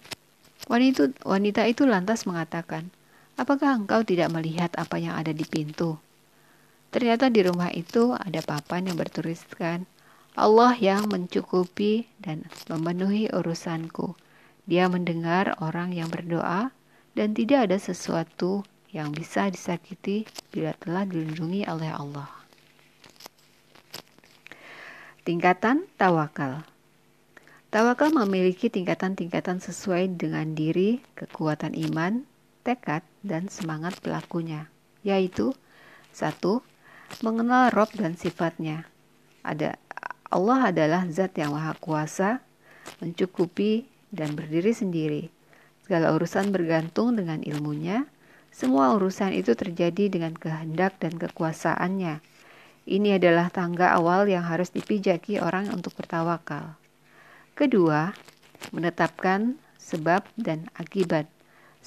Wanita, 0.67 1.63
itu 1.67 1.87
lantas 1.87 2.27
mengatakan, 2.27 2.91
Apakah 3.37 3.77
engkau 3.77 4.01
tidak 4.01 4.33
melihat 4.33 4.73
apa 4.81 4.97
yang 4.97 5.13
ada 5.13 5.29
di 5.29 5.45
pintu? 5.45 6.01
Ternyata 6.89 7.29
di 7.29 7.45
rumah 7.45 7.69
itu 7.69 8.17
ada 8.17 8.41
papan 8.41 8.89
yang 8.89 8.97
bertuliskan, 8.97 9.85
Allah 10.33 10.73
yang 10.73 11.05
mencukupi 11.05 12.09
dan 12.17 12.49
memenuhi 12.65 13.29
urusanku. 13.29 14.17
Dia 14.65 14.89
mendengar 14.89 15.53
orang 15.61 15.93
yang 15.93 16.09
berdoa 16.09 16.73
dan 17.13 17.37
tidak 17.37 17.69
ada 17.69 17.77
sesuatu 17.77 18.65
yang 18.89 19.13
bisa 19.13 19.53
disakiti 19.53 20.25
bila 20.49 20.73
telah 20.73 21.05
dilindungi 21.05 21.69
oleh 21.69 21.93
Allah. 21.93 22.29
Tingkatan 25.21 25.85
tawakal 25.99 26.65
Tawakal 27.67 28.15
memiliki 28.15 28.71
tingkatan-tingkatan 28.71 29.59
sesuai 29.59 30.15
dengan 30.15 30.55
diri, 30.55 31.03
kekuatan 31.19 31.75
iman, 31.91 32.23
tekad, 32.67 32.99
dan 33.23 33.47
semangat 33.47 33.95
pelakunya, 34.03 34.67
yaitu 35.07 35.55
satu, 36.11 36.59
mengenal 37.23 37.71
Rob 37.71 37.87
dan 37.95 38.19
sifatnya. 38.19 38.83
Ada 39.47 39.79
Allah 40.27 40.75
adalah 40.75 41.07
zat 41.07 41.39
yang 41.39 41.55
maha 41.55 41.71
kuasa, 41.79 42.43
mencukupi, 42.99 43.87
dan 44.11 44.35
berdiri 44.35 44.75
sendiri. 44.75 45.23
Segala 45.87 46.11
urusan 46.11 46.51
bergantung 46.51 47.15
dengan 47.15 47.39
ilmunya, 47.47 48.03
semua 48.51 48.91
urusan 48.95 49.31
itu 49.31 49.55
terjadi 49.55 50.11
dengan 50.11 50.35
kehendak 50.35 50.99
dan 50.99 51.15
kekuasaannya. 51.15 52.19
Ini 52.87 53.19
adalah 53.19 53.51
tangga 53.51 53.95
awal 53.95 54.27
yang 54.27 54.43
harus 54.47 54.71
dipijaki 54.71 55.39
orang 55.39 55.71
untuk 55.71 55.95
bertawakal. 55.95 56.75
Kedua, 57.55 58.11
menetapkan 58.75 59.59
sebab 59.79 60.27
dan 60.35 60.67
akibat. 60.75 61.36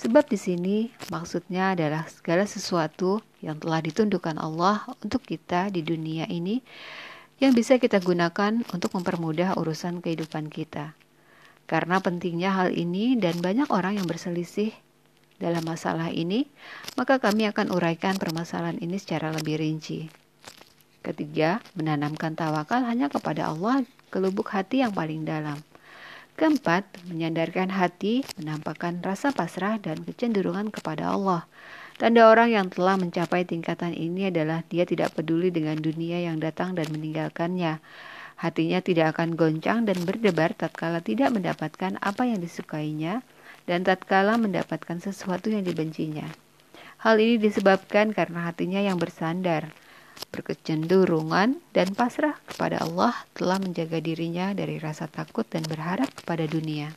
Sebab 0.00 0.32
di 0.32 0.40
sini 0.40 0.76
maksudnya 1.12 1.76
adalah 1.76 2.08
segala 2.08 2.48
sesuatu 2.48 3.20
yang 3.44 3.60
telah 3.60 3.84
ditundukkan 3.84 4.40
Allah 4.40 4.88
untuk 5.04 5.20
kita 5.20 5.68
di 5.68 5.84
dunia 5.84 6.24
ini 6.24 6.64
yang 7.36 7.52
bisa 7.52 7.76
kita 7.76 8.00
gunakan 8.00 8.64
untuk 8.72 8.96
mempermudah 8.96 9.60
urusan 9.60 10.00
kehidupan 10.00 10.48
kita. 10.48 10.96
Karena 11.68 12.00
pentingnya 12.00 12.48
hal 12.48 12.72
ini 12.72 13.20
dan 13.20 13.44
banyak 13.44 13.68
orang 13.68 14.00
yang 14.00 14.08
berselisih 14.08 14.72
dalam 15.36 15.64
masalah 15.68 16.08
ini, 16.08 16.48
maka 16.96 17.20
kami 17.20 17.44
akan 17.52 17.68
uraikan 17.68 18.16
permasalahan 18.16 18.80
ini 18.80 18.96
secara 18.96 19.28
lebih 19.36 19.60
rinci. 19.60 20.08
Ketiga, 21.04 21.60
menanamkan 21.76 22.36
tawakal 22.36 22.88
hanya 22.88 23.12
kepada 23.12 23.52
Allah 23.52 23.84
ke 24.08 24.16
lubuk 24.16 24.48
hati 24.52 24.80
yang 24.80 24.96
paling 24.96 25.28
dalam. 25.28 25.60
Keempat, 26.40 26.88
menyandarkan 27.05 27.68
hati, 27.68 28.24
menampakkan 28.40 29.05
rasa 29.05 29.29
pasrah 29.29 29.76
dan 29.76 30.00
kecenderungan 30.00 30.72
kepada 30.72 31.12
Allah. 31.12 31.44
Tanda 32.00 32.33
orang 32.33 32.48
yang 32.48 32.72
telah 32.72 32.96
mencapai 32.96 33.44
tingkatan 33.44 33.92
ini 33.92 34.33
adalah 34.33 34.64
dia 34.72 34.88
tidak 34.88 35.12
peduli 35.12 35.53
dengan 35.53 35.76
dunia 35.76 36.16
yang 36.16 36.40
datang 36.40 36.72
dan 36.72 36.88
meninggalkannya. 36.88 37.85
Hatinya 38.40 38.81
tidak 38.81 39.20
akan 39.20 39.37
goncang 39.37 39.85
dan 39.85 40.00
berdebar 40.00 40.57
tatkala 40.57 41.05
tidak 41.05 41.29
mendapatkan 41.29 42.00
apa 42.00 42.24
yang 42.24 42.40
disukainya 42.40 43.20
dan 43.68 43.85
tatkala 43.85 44.40
mendapatkan 44.40 44.96
sesuatu 44.96 45.53
yang 45.53 45.61
dibencinya. 45.61 46.24
Hal 47.05 47.20
ini 47.20 47.37
disebabkan 47.37 48.16
karena 48.16 48.48
hatinya 48.48 48.81
yang 48.81 48.96
bersandar, 48.96 49.76
berkecenderungan 50.28 51.56
dan 51.72 51.88
pasrah 51.96 52.37
kepada 52.44 52.85
Allah 52.85 53.16
telah 53.33 53.56
menjaga 53.56 54.02
dirinya 54.04 54.52
dari 54.52 54.76
rasa 54.76 55.09
takut 55.09 55.48
dan 55.48 55.64
berharap 55.64 56.12
kepada 56.12 56.44
dunia. 56.44 56.92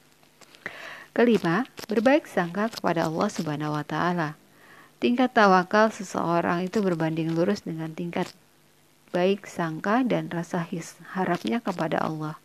Kelima, 1.14 1.64
berbaik 1.88 2.26
sangka 2.26 2.74
kepada 2.74 3.06
Allah 3.06 3.30
Subhanahu 3.30 3.78
wa 3.78 3.86
taala. 3.86 4.36
Tingkat 4.98 5.36
tawakal 5.36 5.94
seseorang 5.94 6.66
itu 6.66 6.82
berbanding 6.82 7.38
lurus 7.38 7.62
dengan 7.62 7.94
tingkat 7.94 8.32
baik 9.14 9.46
sangka 9.46 10.02
dan 10.02 10.28
rasa 10.34 10.66
his, 10.66 10.98
harapnya 11.14 11.62
kepada 11.62 12.02
Allah. 12.02 12.36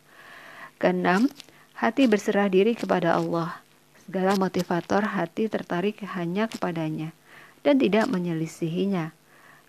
Keenam, 0.76 1.32
hati 1.80 2.04
berserah 2.04 2.52
diri 2.52 2.76
kepada 2.76 3.16
Allah. 3.16 3.64
Segala 4.04 4.36
motivator 4.36 5.16
hati 5.16 5.48
tertarik 5.48 6.04
hanya 6.04 6.44
kepadanya 6.44 7.16
dan 7.64 7.80
tidak 7.80 8.06
menyelisihinya. 8.12 9.16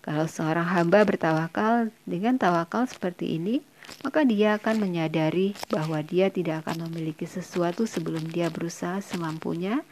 Kalau 0.00 0.24
seorang 0.24 0.64
hamba 0.64 1.04
bertawakal 1.04 1.92
dengan 2.08 2.40
tawakal 2.40 2.88
seperti 2.88 3.36
ini, 3.36 3.60
maka 4.00 4.24
dia 4.24 4.56
akan 4.56 4.80
menyadari 4.80 5.52
bahwa 5.68 6.00
dia 6.00 6.32
tidak 6.32 6.64
akan 6.64 6.88
memiliki 6.88 7.28
sesuatu 7.28 7.84
sebelum 7.84 8.24
dia 8.32 8.48
berusaha 8.48 9.04
semampunya 9.04 9.84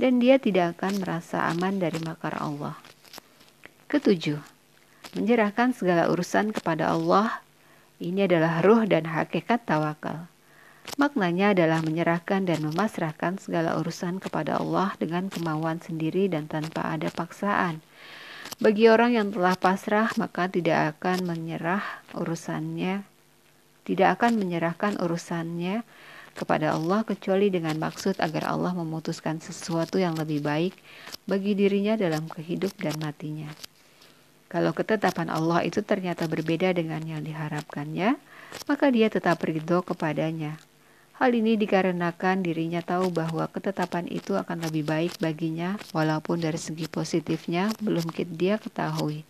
dan 0.00 0.16
dia 0.16 0.40
tidak 0.40 0.78
akan 0.78 1.04
merasa 1.04 1.44
aman 1.50 1.76
dari 1.76 2.00
makar 2.00 2.40
Allah. 2.40 2.78
Ketujuh, 3.90 4.38
menyerahkan 5.18 5.74
segala 5.74 6.08
urusan 6.08 6.54
kepada 6.54 6.94
Allah. 6.94 7.42
Ini 8.00 8.24
adalah 8.30 8.64
ruh 8.64 8.88
dan 8.88 9.04
hakikat 9.04 9.68
tawakal. 9.68 10.30
Maknanya 10.96 11.52
adalah 11.52 11.84
menyerahkan 11.84 12.48
dan 12.48 12.64
memasrahkan 12.64 13.36
segala 13.36 13.76
urusan 13.76 14.16
kepada 14.24 14.56
Allah 14.56 14.96
dengan 14.96 15.28
kemauan 15.28 15.84
sendiri 15.84 16.32
dan 16.32 16.48
tanpa 16.48 16.96
ada 16.96 17.12
paksaan. 17.12 17.84
Bagi 18.60 18.92
orang 18.92 19.16
yang 19.16 19.32
telah 19.32 19.56
pasrah, 19.56 20.12
maka 20.20 20.44
tidak 20.44 20.92
akan 20.92 21.24
menyerah 21.24 21.80
urusannya, 22.12 23.00
tidak 23.88 24.20
akan 24.20 24.36
menyerahkan 24.36 25.00
urusannya 25.00 25.80
kepada 26.36 26.76
Allah 26.76 27.00
kecuali 27.08 27.48
dengan 27.48 27.80
maksud 27.80 28.20
agar 28.20 28.52
Allah 28.52 28.76
memutuskan 28.76 29.40
sesuatu 29.40 29.96
yang 29.96 30.12
lebih 30.12 30.44
baik 30.44 30.76
bagi 31.24 31.56
dirinya 31.56 31.96
dalam 31.96 32.28
kehidup 32.28 32.76
dan 32.76 33.00
matinya. 33.00 33.48
Kalau 34.52 34.76
ketetapan 34.76 35.32
Allah 35.32 35.64
itu 35.64 35.80
ternyata 35.80 36.28
berbeda 36.28 36.76
dengan 36.76 37.00
yang 37.00 37.24
diharapkannya, 37.24 38.20
maka 38.68 38.86
dia 38.92 39.08
tetap 39.08 39.40
ridho 39.40 39.80
kepadanya. 39.80 40.60
Hal 41.20 41.36
ini 41.36 41.60
dikarenakan 41.60 42.40
dirinya 42.40 42.80
tahu 42.80 43.12
bahwa 43.12 43.44
ketetapan 43.52 44.08
itu 44.08 44.40
akan 44.40 44.64
lebih 44.64 44.88
baik 44.88 45.20
baginya 45.20 45.76
walaupun 45.92 46.40
dari 46.40 46.56
segi 46.56 46.88
positifnya 46.88 47.68
belum 47.84 48.08
dia 48.32 48.56
ketahui. 48.56 49.28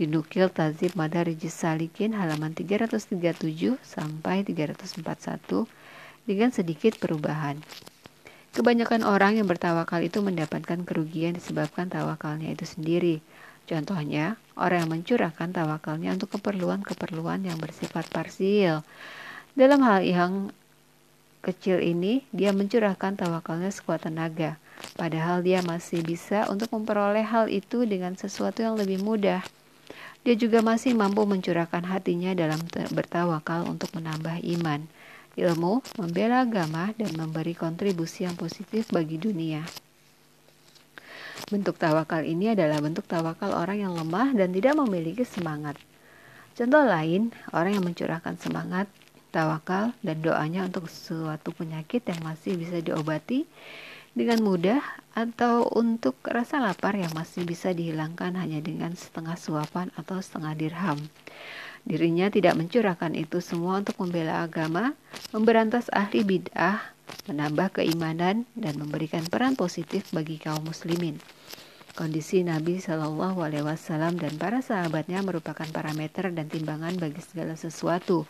Dinukil 0.00 0.48
Tazib 0.48 0.96
Madarijis 0.96 1.52
Salikin 1.52 2.16
halaman 2.16 2.56
337 2.56 3.12
sampai 3.84 4.48
341 4.48 5.68
dengan 6.24 6.56
sedikit 6.56 6.96
perubahan. 6.96 7.60
Kebanyakan 8.56 9.04
orang 9.04 9.36
yang 9.36 9.44
bertawakal 9.44 10.00
itu 10.00 10.24
mendapatkan 10.24 10.88
kerugian 10.88 11.36
disebabkan 11.36 11.92
tawakalnya 11.92 12.48
itu 12.48 12.64
sendiri. 12.64 13.20
Contohnya, 13.68 14.40
orang 14.56 14.88
yang 14.88 14.92
mencurahkan 14.96 15.52
tawakalnya 15.52 16.16
untuk 16.16 16.40
keperluan-keperluan 16.40 17.44
yang 17.44 17.60
bersifat 17.60 18.08
parsial. 18.08 18.88
Dalam 19.52 19.84
hal 19.84 20.00
yang 20.00 20.48
kecil 21.40 21.80
ini, 21.80 22.24
dia 22.30 22.52
mencurahkan 22.52 23.16
tawakalnya 23.16 23.72
sekuat 23.72 24.04
tenaga, 24.04 24.60
padahal 24.96 25.40
dia 25.40 25.64
masih 25.64 26.04
bisa 26.04 26.48
untuk 26.52 26.68
memperoleh 26.72 27.24
hal 27.24 27.48
itu 27.48 27.84
dengan 27.88 28.16
sesuatu 28.16 28.60
yang 28.60 28.76
lebih 28.76 29.00
mudah. 29.00 29.40
Dia 30.20 30.36
juga 30.36 30.60
masih 30.60 30.92
mampu 30.92 31.24
mencurahkan 31.24 31.80
hatinya 31.88 32.36
dalam 32.36 32.60
bertawakal 32.92 33.64
untuk 33.64 33.88
menambah 33.96 34.44
iman, 34.60 34.84
ilmu, 35.32 35.80
membela 35.96 36.44
agama, 36.44 36.92
dan 37.00 37.16
memberi 37.16 37.56
kontribusi 37.56 38.28
yang 38.28 38.36
positif 38.36 38.92
bagi 38.92 39.16
dunia. 39.16 39.64
Bentuk 41.48 41.80
tawakal 41.80 42.28
ini 42.28 42.52
adalah 42.52 42.84
bentuk 42.84 43.08
tawakal 43.08 43.56
orang 43.56 43.80
yang 43.80 43.96
lemah 43.96 44.36
dan 44.36 44.52
tidak 44.52 44.76
memiliki 44.76 45.24
semangat. 45.24 45.80
Contoh 46.52 46.84
lain, 46.84 47.32
orang 47.56 47.80
yang 47.80 47.84
mencurahkan 47.88 48.36
semangat, 48.36 48.92
tawakal, 49.30 49.94
dan 50.02 50.18
doanya 50.20 50.66
untuk 50.66 50.90
suatu 50.90 51.54
penyakit 51.54 52.02
yang 52.04 52.20
masih 52.26 52.58
bisa 52.58 52.82
diobati 52.82 53.46
dengan 54.10 54.42
mudah 54.42 54.82
atau 55.14 55.70
untuk 55.70 56.18
rasa 56.26 56.58
lapar 56.58 56.98
yang 56.98 57.14
masih 57.14 57.46
bisa 57.46 57.70
dihilangkan 57.70 58.34
hanya 58.34 58.58
dengan 58.58 58.98
setengah 58.98 59.38
suapan 59.38 59.94
atau 59.94 60.18
setengah 60.18 60.58
dirham. 60.58 60.98
Dirinya 61.86 62.28
tidak 62.28 62.58
mencurahkan 62.60 63.16
itu 63.16 63.40
semua 63.40 63.80
untuk 63.80 63.96
membela 64.02 64.44
agama, 64.44 64.92
memberantas 65.32 65.88
ahli 65.94 66.26
bid'ah, 66.26 66.92
menambah 67.30 67.80
keimanan, 67.80 68.44
dan 68.52 68.74
memberikan 68.76 69.24
peran 69.24 69.56
positif 69.56 70.10
bagi 70.12 70.36
kaum 70.36 70.60
muslimin. 70.66 71.16
Kondisi 71.96 72.46
Nabi 72.46 72.78
Shallallahu 72.78 73.42
Alaihi 73.42 73.66
Wasallam 73.66 74.20
dan 74.20 74.38
para 74.38 74.62
sahabatnya 74.62 75.24
merupakan 75.26 75.66
parameter 75.74 76.30
dan 76.30 76.46
timbangan 76.46 76.94
bagi 77.00 77.18
segala 77.24 77.58
sesuatu. 77.58 78.28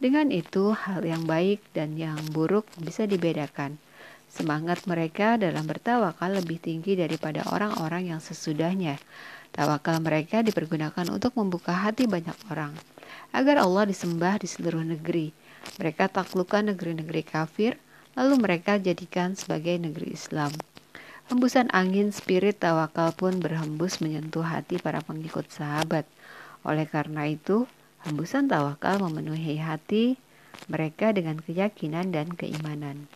Dengan 0.00 0.32
itu, 0.32 0.72
hal 0.72 1.04
yang 1.04 1.28
baik 1.28 1.60
dan 1.76 1.92
yang 1.92 2.16
buruk 2.32 2.64
bisa 2.80 3.04
dibedakan. 3.04 3.76
Semangat 4.32 4.88
mereka 4.88 5.36
dalam 5.36 5.68
bertawakal 5.68 6.40
lebih 6.40 6.56
tinggi 6.56 6.96
daripada 6.96 7.44
orang-orang 7.52 8.16
yang 8.16 8.20
sesudahnya. 8.22 8.96
Tawakal 9.52 10.00
mereka 10.00 10.40
dipergunakan 10.40 11.04
untuk 11.12 11.36
membuka 11.36 11.76
hati 11.76 12.08
banyak 12.08 12.32
orang, 12.48 12.72
agar 13.34 13.60
Allah 13.60 13.92
disembah 13.92 14.40
di 14.40 14.48
seluruh 14.48 14.80
negeri. 14.80 15.36
Mereka 15.76 16.08
taklukkan 16.08 16.72
negeri-negeri 16.72 17.20
kafir, 17.20 17.76
lalu 18.16 18.40
mereka 18.40 18.80
jadikan 18.80 19.36
sebagai 19.36 19.76
negeri 19.76 20.16
Islam. 20.16 20.54
Hembusan 21.28 21.68
angin 21.76 22.08
spirit 22.10 22.56
tawakal 22.62 23.12
pun 23.12 23.36
berhembus 23.36 24.00
menyentuh 24.00 24.48
hati 24.48 24.80
para 24.80 25.04
pengikut 25.04 25.44
sahabat. 25.52 26.08
Oleh 26.64 26.88
karena 26.88 27.28
itu, 27.28 27.68
hembusan 28.04 28.48
tawakal 28.48 29.00
memenuhi 29.00 29.60
hati 29.60 30.16
mereka 30.68 31.10
dengan 31.10 31.40
keyakinan 31.40 32.12
dan 32.14 32.32
keimanan. 32.32 33.08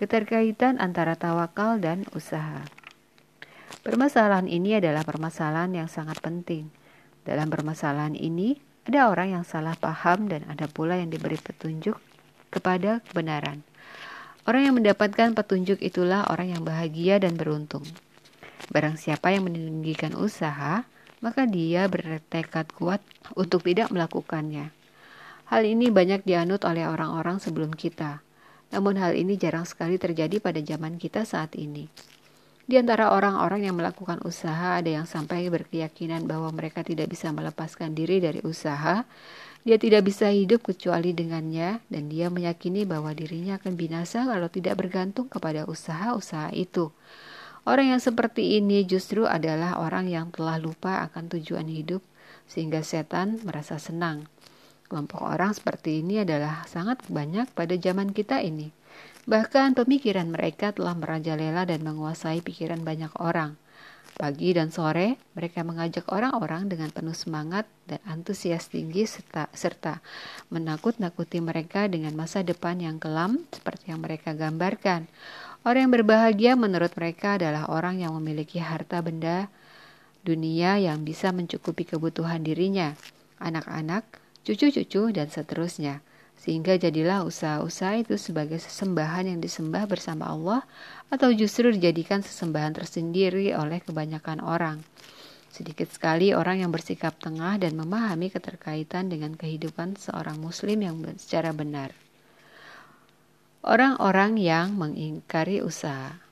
Keterkaitan 0.00 0.80
antara 0.80 1.16
tawakal 1.16 1.76
dan 1.76 2.08
usaha. 2.16 2.64
Permasalahan 3.80 4.48
ini 4.48 4.76
adalah 4.76 5.04
permasalahan 5.04 5.72
yang 5.72 5.88
sangat 5.88 6.20
penting. 6.20 6.72
Dalam 7.24 7.52
permasalahan 7.52 8.16
ini, 8.16 8.56
ada 8.88 9.12
orang 9.12 9.36
yang 9.36 9.44
salah 9.44 9.76
paham 9.76 10.28
dan 10.28 10.48
ada 10.48 10.64
pula 10.66 10.96
yang 10.96 11.12
diberi 11.12 11.36
petunjuk 11.36 12.00
kepada 12.48 13.04
kebenaran. 13.08 13.60
Orang 14.48 14.64
yang 14.64 14.74
mendapatkan 14.80 15.36
petunjuk 15.36 15.78
itulah 15.84 16.24
orang 16.32 16.56
yang 16.56 16.62
bahagia 16.64 17.20
dan 17.20 17.36
beruntung. 17.36 17.84
Barang 18.72 18.96
siapa 18.96 19.36
yang 19.36 19.44
meninggikan 19.46 20.16
usaha, 20.16 20.88
maka 21.20 21.44
dia 21.44 21.84
bertekad 21.86 22.72
kuat 22.72 23.04
untuk 23.36 23.64
tidak 23.64 23.92
melakukannya. 23.92 24.72
Hal 25.48 25.62
ini 25.66 25.92
banyak 25.92 26.24
dianut 26.24 26.64
oleh 26.64 26.88
orang-orang 26.88 27.40
sebelum 27.40 27.76
kita. 27.76 28.24
Namun 28.70 28.96
hal 28.96 29.18
ini 29.18 29.34
jarang 29.34 29.66
sekali 29.66 29.98
terjadi 29.98 30.38
pada 30.38 30.62
zaman 30.62 30.96
kita 30.96 31.26
saat 31.26 31.58
ini. 31.58 31.90
Di 32.70 32.78
antara 32.78 33.10
orang-orang 33.10 33.66
yang 33.66 33.74
melakukan 33.74 34.22
usaha, 34.22 34.78
ada 34.78 34.86
yang 34.86 35.02
sampai 35.02 35.50
berkeyakinan 35.50 36.22
bahwa 36.30 36.54
mereka 36.54 36.86
tidak 36.86 37.10
bisa 37.10 37.34
melepaskan 37.34 37.98
diri 37.98 38.22
dari 38.22 38.38
usaha, 38.46 39.02
dia 39.66 39.74
tidak 39.74 40.06
bisa 40.06 40.30
hidup 40.30 40.62
kecuali 40.62 41.10
dengannya, 41.10 41.82
dan 41.90 42.06
dia 42.06 42.30
meyakini 42.30 42.86
bahwa 42.86 43.10
dirinya 43.10 43.58
akan 43.58 43.74
binasa 43.74 44.22
kalau 44.22 44.46
tidak 44.46 44.78
bergantung 44.78 45.26
kepada 45.26 45.66
usaha-usaha 45.66 46.54
itu. 46.54 46.94
Orang 47.68 47.92
yang 47.92 48.00
seperti 48.00 48.56
ini 48.56 48.88
justru 48.88 49.28
adalah 49.28 49.76
orang 49.80 50.08
yang 50.08 50.32
telah 50.32 50.56
lupa 50.56 51.04
akan 51.10 51.28
tujuan 51.36 51.68
hidup, 51.68 52.00
sehingga 52.48 52.80
setan 52.80 53.40
merasa 53.44 53.76
senang. 53.76 54.26
Kelompok 54.90 55.22
orang 55.22 55.54
seperti 55.54 56.02
ini 56.02 56.26
adalah 56.26 56.66
sangat 56.66 57.04
banyak 57.06 57.52
pada 57.54 57.78
zaman 57.78 58.10
kita 58.10 58.42
ini. 58.42 58.74
Bahkan 59.28 59.78
pemikiran 59.78 60.26
mereka 60.32 60.74
telah 60.74 60.98
merajalela 60.98 61.62
dan 61.62 61.86
menguasai 61.86 62.42
pikiran 62.42 62.82
banyak 62.82 63.14
orang. 63.22 63.54
Pagi 64.18 64.52
dan 64.52 64.68
sore, 64.68 65.16
mereka 65.32 65.64
mengajak 65.64 66.04
orang-orang 66.12 66.68
dengan 66.68 66.92
penuh 66.92 67.14
semangat 67.14 67.64
dan 67.88 68.02
antusias 68.04 68.68
tinggi 68.68 69.08
serta, 69.08 69.48
serta 69.54 70.04
menakut-nakuti 70.52 71.40
mereka 71.40 71.88
dengan 71.88 72.12
masa 72.18 72.44
depan 72.44 72.76
yang 72.82 73.00
kelam 73.00 73.46
seperti 73.48 73.94
yang 73.94 74.04
mereka 74.04 74.36
gambarkan. 74.36 75.08
Orang 75.60 75.88
yang 75.88 75.92
berbahagia 75.92 76.52
menurut 76.56 76.96
mereka 76.96 77.36
adalah 77.36 77.68
orang 77.68 78.00
yang 78.00 78.16
memiliki 78.16 78.56
harta 78.64 79.04
benda 79.04 79.52
dunia 80.24 80.80
yang 80.80 81.04
bisa 81.04 81.32
mencukupi 81.32 81.84
kebutuhan 81.84 82.40
dirinya, 82.40 82.96
anak-anak, 83.40 84.04
cucu-cucu, 84.44 85.12
dan 85.12 85.28
seterusnya 85.28 86.00
sehingga 86.40 86.80
jadilah 86.80 87.20
usaha-usaha 87.28 88.00
itu 88.00 88.16
sebagai 88.16 88.56
sesembahan 88.56 89.28
yang 89.28 89.44
disembah 89.44 89.84
bersama 89.84 90.32
Allah 90.32 90.64
atau 91.12 91.28
justru 91.36 91.68
dijadikan 91.68 92.24
sesembahan 92.24 92.80
tersendiri 92.80 93.52
oleh 93.52 93.84
kebanyakan 93.84 94.40
orang. 94.40 94.80
Sedikit 95.52 95.92
sekali 95.92 96.32
orang 96.32 96.64
yang 96.64 96.72
bersikap 96.72 97.20
tengah 97.20 97.60
dan 97.60 97.76
memahami 97.76 98.32
keterkaitan 98.32 99.12
dengan 99.12 99.36
kehidupan 99.36 100.00
seorang 100.00 100.40
muslim 100.40 100.80
yang 100.80 100.96
secara 101.20 101.52
benar. 101.52 101.92
Orang-orang 103.60 104.40
yang 104.40 104.72
mengingkari 104.76 105.60
usaha 105.60 106.30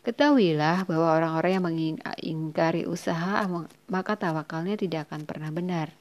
Ketahuilah 0.00 0.88
bahwa 0.88 1.12
orang-orang 1.12 1.52
yang 1.60 1.66
mengingkari 1.68 2.88
usaha 2.88 3.44
maka 3.84 4.16
tawakalnya 4.16 4.80
tidak 4.80 5.12
akan 5.12 5.28
pernah 5.28 5.52
benar. 5.52 5.92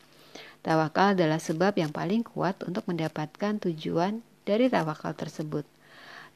Tawakal 0.63 1.19
adalah 1.19 1.35
sebab 1.35 1.75
yang 1.75 1.91
paling 1.91 2.23
kuat 2.23 2.63
untuk 2.63 2.87
mendapatkan 2.87 3.59
tujuan 3.59 4.23
dari 4.47 4.71
tawakal 4.71 5.11
tersebut. 5.11 5.67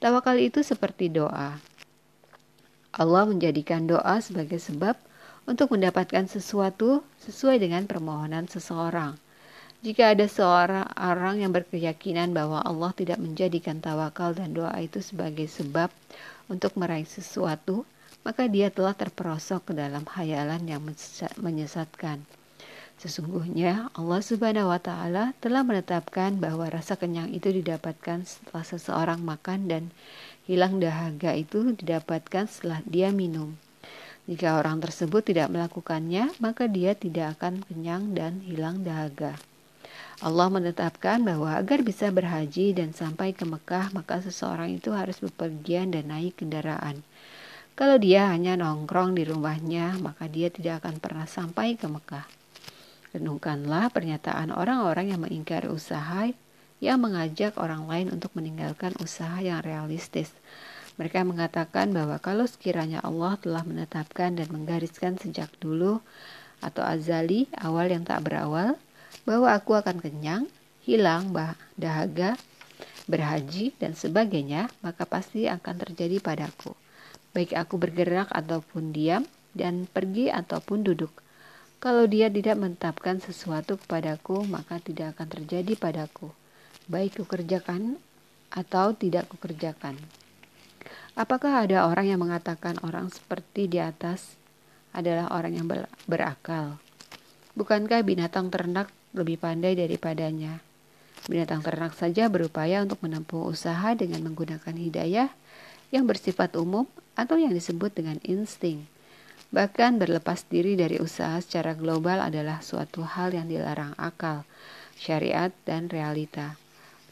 Tawakal 0.03 0.43
itu 0.43 0.59
seperti 0.59 1.07
doa. 1.07 1.55
Allah 2.91 3.23
menjadikan 3.31 3.87
doa 3.87 4.19
sebagai 4.19 4.59
sebab 4.59 4.99
untuk 5.47 5.71
mendapatkan 5.71 6.27
sesuatu 6.27 6.99
sesuai 7.23 7.63
dengan 7.63 7.87
permohonan 7.87 8.51
seseorang. 8.51 9.15
Jika 9.83 10.15
ada 10.15 10.23
seorang 10.31 10.87
orang 10.95 11.43
yang 11.43 11.51
berkeyakinan 11.51 12.31
bahwa 12.31 12.63
Allah 12.63 12.95
tidak 12.95 13.19
menjadikan 13.19 13.83
tawakal 13.83 14.31
dan 14.31 14.55
doa 14.55 14.71
itu 14.79 15.03
sebagai 15.03 15.43
sebab 15.51 15.91
untuk 16.47 16.79
meraih 16.79 17.03
sesuatu, 17.03 17.83
maka 18.23 18.47
dia 18.47 18.71
telah 18.71 18.95
terperosok 18.95 19.67
ke 19.67 19.73
dalam 19.75 20.07
hayalan 20.07 20.63
yang 20.63 20.79
menyesatkan. 21.35 22.23
Sesungguhnya 22.95 23.91
Allah 23.99 24.23
Subhanahu 24.23 24.71
wa 24.71 24.79
taala 24.79 25.35
telah 25.43 25.67
menetapkan 25.67 26.39
bahwa 26.39 26.71
rasa 26.71 26.95
kenyang 26.95 27.35
itu 27.35 27.51
didapatkan 27.51 28.23
setelah 28.23 28.63
seseorang 28.63 29.19
makan 29.19 29.67
dan 29.67 29.83
hilang 30.47 30.79
dahaga 30.79 31.35
itu 31.35 31.75
didapatkan 31.75 32.47
setelah 32.47 32.79
dia 32.87 33.11
minum. 33.11 33.59
Jika 34.31 34.63
orang 34.63 34.79
tersebut 34.79 35.27
tidak 35.27 35.51
melakukannya, 35.51 36.31
maka 36.39 36.71
dia 36.71 36.95
tidak 36.95 37.35
akan 37.35 37.67
kenyang 37.67 38.15
dan 38.15 38.39
hilang 38.47 38.87
dahaga. 38.87 39.35
Allah 40.23 40.47
menetapkan 40.47 41.19
bahwa 41.19 41.51
agar 41.51 41.83
bisa 41.83 42.07
berhaji 42.07 42.71
dan 42.71 42.95
sampai 42.95 43.35
ke 43.35 43.43
Mekah, 43.43 43.91
maka 43.91 44.23
seseorang 44.23 44.71
itu 44.71 44.95
harus 44.95 45.19
bepergian 45.19 45.91
dan 45.91 46.07
naik 46.07 46.39
kendaraan. 46.39 47.03
Kalau 47.75 47.99
dia 47.99 48.31
hanya 48.31 48.55
nongkrong 48.55 49.19
di 49.19 49.27
rumahnya, 49.27 49.99
maka 49.99 50.31
dia 50.31 50.47
tidak 50.47 50.79
akan 50.79 51.03
pernah 51.03 51.27
sampai 51.27 51.75
ke 51.75 51.91
Mekah. 51.91 52.23
Renungkanlah 53.11 53.91
pernyataan 53.91 54.55
orang-orang 54.55 55.11
yang 55.11 55.19
mengingkari 55.19 55.67
usaha 55.67 56.31
yang 56.79 57.03
mengajak 57.03 57.59
orang 57.59 57.83
lain 57.91 58.07
untuk 58.15 58.31
meninggalkan 58.31 58.95
usaha 59.03 59.43
yang 59.43 59.59
realistis. 59.59 60.31
Mereka 60.95 61.27
mengatakan 61.27 61.91
bahwa 61.91 62.15
kalau 62.23 62.47
sekiranya 62.47 63.03
Allah 63.03 63.35
telah 63.43 63.67
menetapkan 63.67 64.39
dan 64.39 64.47
menggariskan 64.47 65.19
sejak 65.19 65.51
dulu 65.59 65.99
atau 66.63 66.79
azali 66.79 67.51
awal 67.59 67.91
yang 67.91 68.07
tak 68.07 68.23
berawal 68.23 68.79
bahwa 69.23 69.51
aku 69.55 69.75
akan 69.75 69.99
kenyang, 70.03 70.47
hilang 70.83 71.31
dahaga, 71.79 72.35
berhaji 73.07 73.75
dan 73.79 73.95
sebagainya, 73.95 74.71
maka 74.83 75.03
pasti 75.03 75.47
akan 75.47 75.75
terjadi 75.79 76.19
padaku. 76.23 76.75
Baik 77.33 77.55
aku 77.55 77.75
bergerak 77.79 78.29
ataupun 78.31 78.93
diam, 78.95 79.23
dan 79.53 79.85
pergi 79.85 80.33
ataupun 80.33 80.81
duduk. 80.81 81.13
Kalau 81.77 82.09
dia 82.09 82.31
tidak 82.31 82.57
menetapkan 82.57 83.21
sesuatu 83.21 83.77
kepadaku, 83.77 84.47
maka 84.49 84.79
tidak 84.81 85.17
akan 85.17 85.27
terjadi 85.29 85.73
padaku, 85.77 86.31
baik 86.89 87.21
kukerjakan 87.21 87.99
atau 88.49 88.95
tidak 88.97 89.29
kukerjakan. 89.29 89.99
Apakah 91.13 91.67
ada 91.67 91.85
orang 91.85 92.09
yang 92.09 92.21
mengatakan 92.23 92.81
orang 92.81 93.13
seperti 93.13 93.69
di 93.69 93.77
atas 93.77 94.39
adalah 94.95 95.29
orang 95.29 95.53
yang 95.53 95.67
berakal? 96.09 96.81
Bukankah 97.53 98.01
binatang 98.01 98.49
ternak 98.49 98.89
lebih 99.13 99.37
pandai 99.39 99.77
daripadanya? 99.77 100.59
Binatang 101.29 101.63
ternak 101.63 101.95
saja 101.95 102.27
berupaya 102.27 102.83
untuk 102.83 102.99
menempuh 102.99 103.47
usaha 103.47 103.95
dengan 103.95 104.19
menggunakan 104.27 104.75
hidayah 104.75 105.31
yang 105.93 106.03
bersifat 106.03 106.57
umum 106.59 106.83
atau 107.15 107.39
yang 107.39 107.55
disebut 107.55 107.95
dengan 107.95 108.19
insting. 108.27 108.83
Bahkan 109.53 110.01
berlepas 110.01 110.43
diri 110.49 110.73
dari 110.73 110.97
usaha 110.97 111.37
secara 111.37 111.77
global 111.77 112.25
adalah 112.25 112.59
suatu 112.65 113.05
hal 113.05 113.37
yang 113.37 113.45
dilarang 113.45 113.93
akal, 114.01 114.43
syariat, 114.97 115.53
dan 115.63 115.87
realita. 115.93 116.57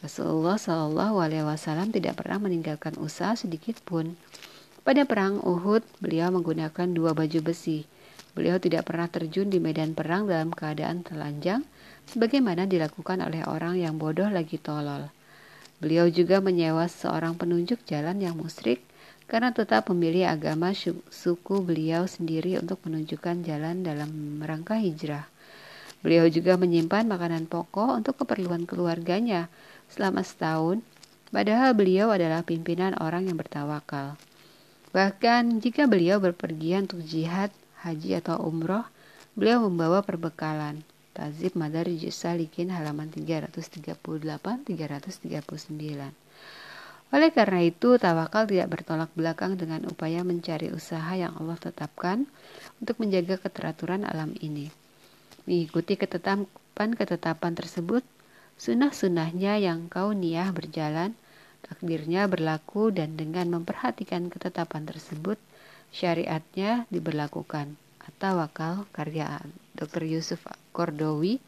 Rasulullah 0.02 0.58
Shallallahu 0.58 1.22
Alaihi 1.22 1.46
Wasallam 1.46 1.94
tidak 1.94 2.18
pernah 2.18 2.42
meninggalkan 2.42 2.98
usaha 2.98 3.38
sedikit 3.38 3.78
pun. 3.86 4.18
Pada 4.82 5.06
perang 5.06 5.38
Uhud, 5.38 5.86
beliau 6.02 6.34
menggunakan 6.34 6.90
dua 6.90 7.14
baju 7.14 7.38
besi. 7.38 7.86
Beliau 8.34 8.58
tidak 8.58 8.90
pernah 8.90 9.06
terjun 9.06 9.46
di 9.46 9.62
medan 9.62 9.94
perang 9.94 10.26
dalam 10.26 10.50
keadaan 10.50 11.06
telanjang, 11.06 11.62
sebagaimana 12.10 12.66
dilakukan 12.66 13.22
oleh 13.22 13.46
orang 13.46 13.78
yang 13.78 14.00
bodoh 14.00 14.26
lagi 14.26 14.58
tolol. 14.58 15.12
Beliau 15.82 16.06
juga 16.10 16.38
menyewa 16.38 16.86
seorang 16.86 17.34
penunjuk 17.34 17.82
jalan 17.86 18.22
yang 18.22 18.38
musyrik 18.38 18.82
karena 19.26 19.50
tetap 19.50 19.90
memilih 19.90 20.30
agama 20.30 20.70
suku 21.10 21.62
beliau 21.62 22.06
sendiri 22.06 22.58
untuk 22.58 22.82
menunjukkan 22.86 23.42
jalan 23.46 23.82
dalam 23.82 24.38
rangka 24.42 24.78
hijrah. 24.78 25.26
Beliau 26.02 26.26
juga 26.26 26.58
menyimpan 26.58 27.06
makanan 27.06 27.46
pokok 27.46 28.02
untuk 28.02 28.18
keperluan 28.18 28.66
keluarganya, 28.66 29.46
selama 29.86 30.26
setahun, 30.26 30.82
padahal 31.30 31.78
beliau 31.78 32.10
adalah 32.10 32.42
pimpinan 32.42 32.98
orang 32.98 33.30
yang 33.30 33.38
bertawakal. 33.38 34.18
Bahkan 34.92 35.64
jika 35.64 35.88
beliau 35.88 36.20
berpergian 36.20 36.90
untuk 36.90 37.06
jihad, 37.06 37.48
haji 37.80 38.20
atau 38.20 38.36
umroh, 38.42 38.84
beliau 39.38 39.64
membawa 39.64 40.04
perbekalan. 40.04 40.84
Tazib 41.12 41.52
Madarij 41.60 42.08
Salikin 42.08 42.72
halaman 42.72 43.12
338-339. 43.12 44.72
Oleh 47.12 47.28
karena 47.28 47.60
itu, 47.60 48.00
tawakal 48.00 48.48
tidak 48.48 48.72
bertolak 48.72 49.12
belakang 49.12 49.60
dengan 49.60 49.84
upaya 49.84 50.24
mencari 50.24 50.72
usaha 50.72 51.12
yang 51.12 51.36
Allah 51.36 51.60
tetapkan 51.60 52.24
untuk 52.80 52.96
menjaga 52.96 53.36
keteraturan 53.36 54.08
alam 54.08 54.32
ini. 54.40 54.72
Mengikuti 55.44 56.00
ketetapan-ketetapan 56.00 57.52
tersebut, 57.52 58.00
Sunnah-sunnahnya 58.56 59.58
yang 59.58 59.92
kau 59.92 60.16
niah 60.16 60.48
berjalan, 60.54 61.12
takdirnya 61.66 62.30
berlaku 62.30 62.94
dan 62.94 63.18
dengan 63.18 63.50
memperhatikan 63.50 64.30
ketetapan 64.30 64.86
tersebut, 64.88 65.36
syariatnya 65.92 66.88
diberlakukan. 66.88 67.76
Atau 68.08 68.42
wakal 68.42 68.86
karya 68.90 69.38
Dr. 69.78 70.02
Yusuf 70.06 70.42
Kordowi, 70.74 71.38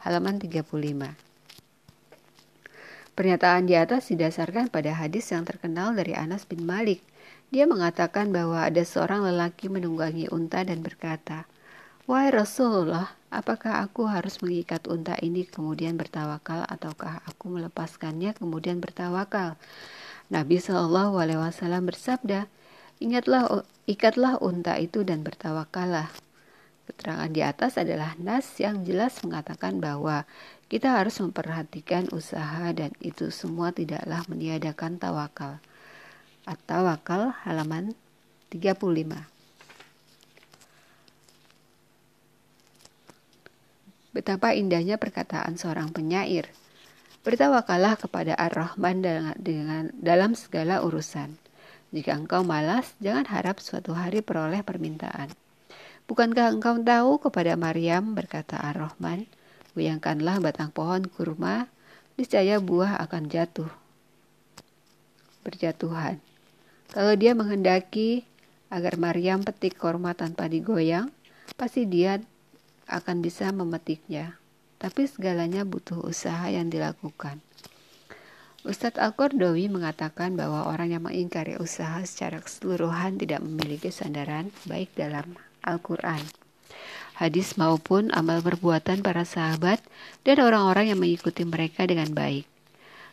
halaman 0.00 0.40
35. 0.40 1.28
Pernyataan 3.18 3.66
di 3.66 3.74
atas 3.74 4.14
didasarkan 4.14 4.70
pada 4.70 4.94
hadis 4.94 5.26
yang 5.34 5.42
terkenal 5.42 5.90
dari 5.90 6.14
Anas 6.14 6.46
bin 6.46 6.62
Malik. 6.62 7.02
Dia 7.50 7.66
mengatakan 7.66 8.30
bahwa 8.30 8.62
ada 8.62 8.78
seorang 8.86 9.26
lelaki 9.26 9.66
menunggangi 9.66 10.30
unta 10.30 10.62
dan 10.62 10.86
berkata, 10.86 11.50
Wahai 12.08 12.32
Rasulullah, 12.32 13.12
apakah 13.28 13.84
aku 13.84 14.08
harus 14.08 14.40
mengikat 14.40 14.88
unta 14.88 15.12
ini 15.20 15.44
kemudian 15.44 16.00
bertawakal 16.00 16.64
ataukah 16.64 17.20
aku 17.28 17.52
melepaskannya 17.52 18.32
kemudian 18.38 18.80
bertawakal? 18.80 19.60
Nabi 20.32 20.56
Shallallahu 20.56 21.20
Alaihi 21.20 21.40
Wasallam 21.42 21.84
bersabda, 21.84 22.48
ingatlah 22.98 23.64
ikatlah 23.86 24.38
unta 24.38 24.78
itu 24.78 25.02
dan 25.02 25.22
bertawakallah. 25.26 26.10
Keterangan 26.88 27.30
di 27.30 27.44
atas 27.44 27.76
adalah 27.76 28.16
nas 28.16 28.48
yang 28.56 28.82
jelas 28.82 29.20
mengatakan 29.20 29.76
bahwa 29.76 30.24
kita 30.72 31.00
harus 31.00 31.20
memperhatikan 31.20 32.08
usaha 32.12 32.72
dan 32.76 32.92
itu 33.00 33.32
semua 33.32 33.72
tidaklah 33.72 34.24
meniadakan 34.28 35.00
tawakal. 35.00 35.60
At-tawakal 36.48 37.36
halaman 37.44 37.92
35. 38.48 39.38
Betapa 44.16 44.56
indahnya 44.56 44.96
perkataan 44.96 45.60
seorang 45.60 45.92
penyair. 45.92 46.48
Bertawakallah 47.22 48.00
kepada 48.00 48.32
Ar-Rahman 48.34 49.04
dengan, 49.36 49.92
dalam 49.92 50.32
segala 50.32 50.80
urusan. 50.80 51.36
Jika 51.88 52.12
engkau 52.12 52.44
malas, 52.44 52.92
jangan 53.00 53.24
harap 53.32 53.64
suatu 53.64 53.96
hari 53.96 54.20
peroleh 54.20 54.60
permintaan. 54.60 55.32
Bukankah 56.04 56.52
engkau 56.52 56.76
tahu 56.80 57.20
kepada 57.20 57.56
Maryam, 57.56 58.12
berkata 58.12 58.60
Ar-Rahman, 58.60 59.24
goyangkanlah 59.72 60.40
batang 60.40 60.68
pohon 60.72 61.08
kurma, 61.08 61.68
niscaya 62.20 62.60
buah 62.60 63.00
akan 63.08 63.32
jatuh. 63.32 63.68
Berjatuhan. 65.44 66.20
Kalau 66.92 67.12
dia 67.16 67.36
menghendaki 67.36 68.24
agar 68.68 69.00
Maryam 69.00 69.44
petik 69.44 69.80
kurma 69.80 70.12
tanpa 70.12 70.48
digoyang, 70.48 71.08
pasti 71.56 71.88
dia 71.88 72.20
akan 72.88 73.20
bisa 73.20 73.52
memetiknya, 73.52 74.36
tapi 74.80 75.04
segalanya 75.04 75.64
butuh 75.64 76.00
usaha 76.04 76.48
yang 76.48 76.72
dilakukan. 76.72 77.40
Ustadz 78.66 78.98
Al-Qardawi 78.98 79.70
mengatakan 79.70 80.34
bahwa 80.34 80.66
orang 80.66 80.90
yang 80.90 81.06
mengingkari 81.06 81.54
usaha 81.62 82.02
secara 82.02 82.42
keseluruhan 82.42 83.14
tidak 83.14 83.38
memiliki 83.42 83.94
sandaran 83.94 84.50
baik 84.66 84.90
dalam 84.98 85.38
Al-Quran, 85.62 86.22
hadis 87.18 87.54
maupun 87.54 88.10
amal 88.10 88.42
perbuatan 88.42 89.02
para 89.06 89.22
sahabat 89.22 89.78
dan 90.26 90.42
orang-orang 90.42 90.90
yang 90.90 90.98
mengikuti 90.98 91.46
mereka 91.46 91.86
dengan 91.86 92.10
baik. 92.10 92.50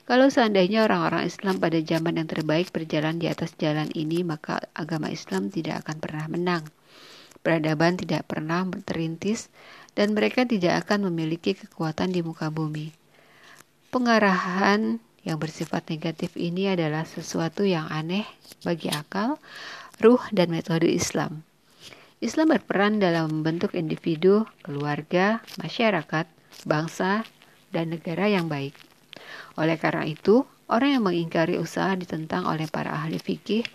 Kalau 0.09 0.29
seandainya 0.33 0.85
orang-orang 0.85 1.29
Islam 1.29 1.61
pada 1.61 1.77
zaman 1.81 2.17
yang 2.17 2.29
terbaik 2.29 2.73
berjalan 2.73 3.21
di 3.21 3.29
atas 3.29 3.53
jalan 3.57 3.89
ini, 3.93 4.25
maka 4.25 4.65
agama 4.73 5.13
Islam 5.13 5.53
tidak 5.53 5.85
akan 5.85 5.97
pernah 6.01 6.25
menang 6.25 6.65
peradaban 7.45 7.93
tidak 7.93 8.25
pernah 8.25 8.65
terintis 8.81 9.53
dan 9.93 10.17
mereka 10.17 10.49
tidak 10.49 10.81
akan 10.81 11.13
memiliki 11.13 11.53
kekuatan 11.53 12.09
di 12.09 12.25
muka 12.25 12.49
bumi. 12.49 12.89
Pengarahan 13.93 14.97
yang 15.25 15.41
bersifat 15.41 15.89
negatif 15.89 16.37
ini 16.37 16.69
adalah 16.69 17.03
sesuatu 17.03 17.65
yang 17.65 17.89
aneh 17.89 18.23
bagi 18.61 18.93
akal, 18.93 19.41
ruh, 19.97 20.21
dan 20.29 20.53
metode 20.53 20.85
Islam. 20.85 21.41
Islam 22.23 22.55
berperan 22.55 23.01
dalam 23.01 23.41
membentuk 23.41 23.75
individu, 23.75 24.47
keluarga, 24.63 25.43
masyarakat, 25.59 26.29
bangsa, 26.63 27.27
dan 27.75 27.91
negara 27.91 28.31
yang 28.31 28.47
baik. 28.47 28.77
Oleh 29.59 29.75
karena 29.75 30.07
itu, 30.07 30.47
orang 30.71 30.95
yang 30.95 31.03
mengingkari 31.03 31.59
usaha 31.59 31.91
ditentang 31.97 32.47
oleh 32.47 32.71
para 32.71 32.95
ahli 32.95 33.19
fikih 33.19 33.67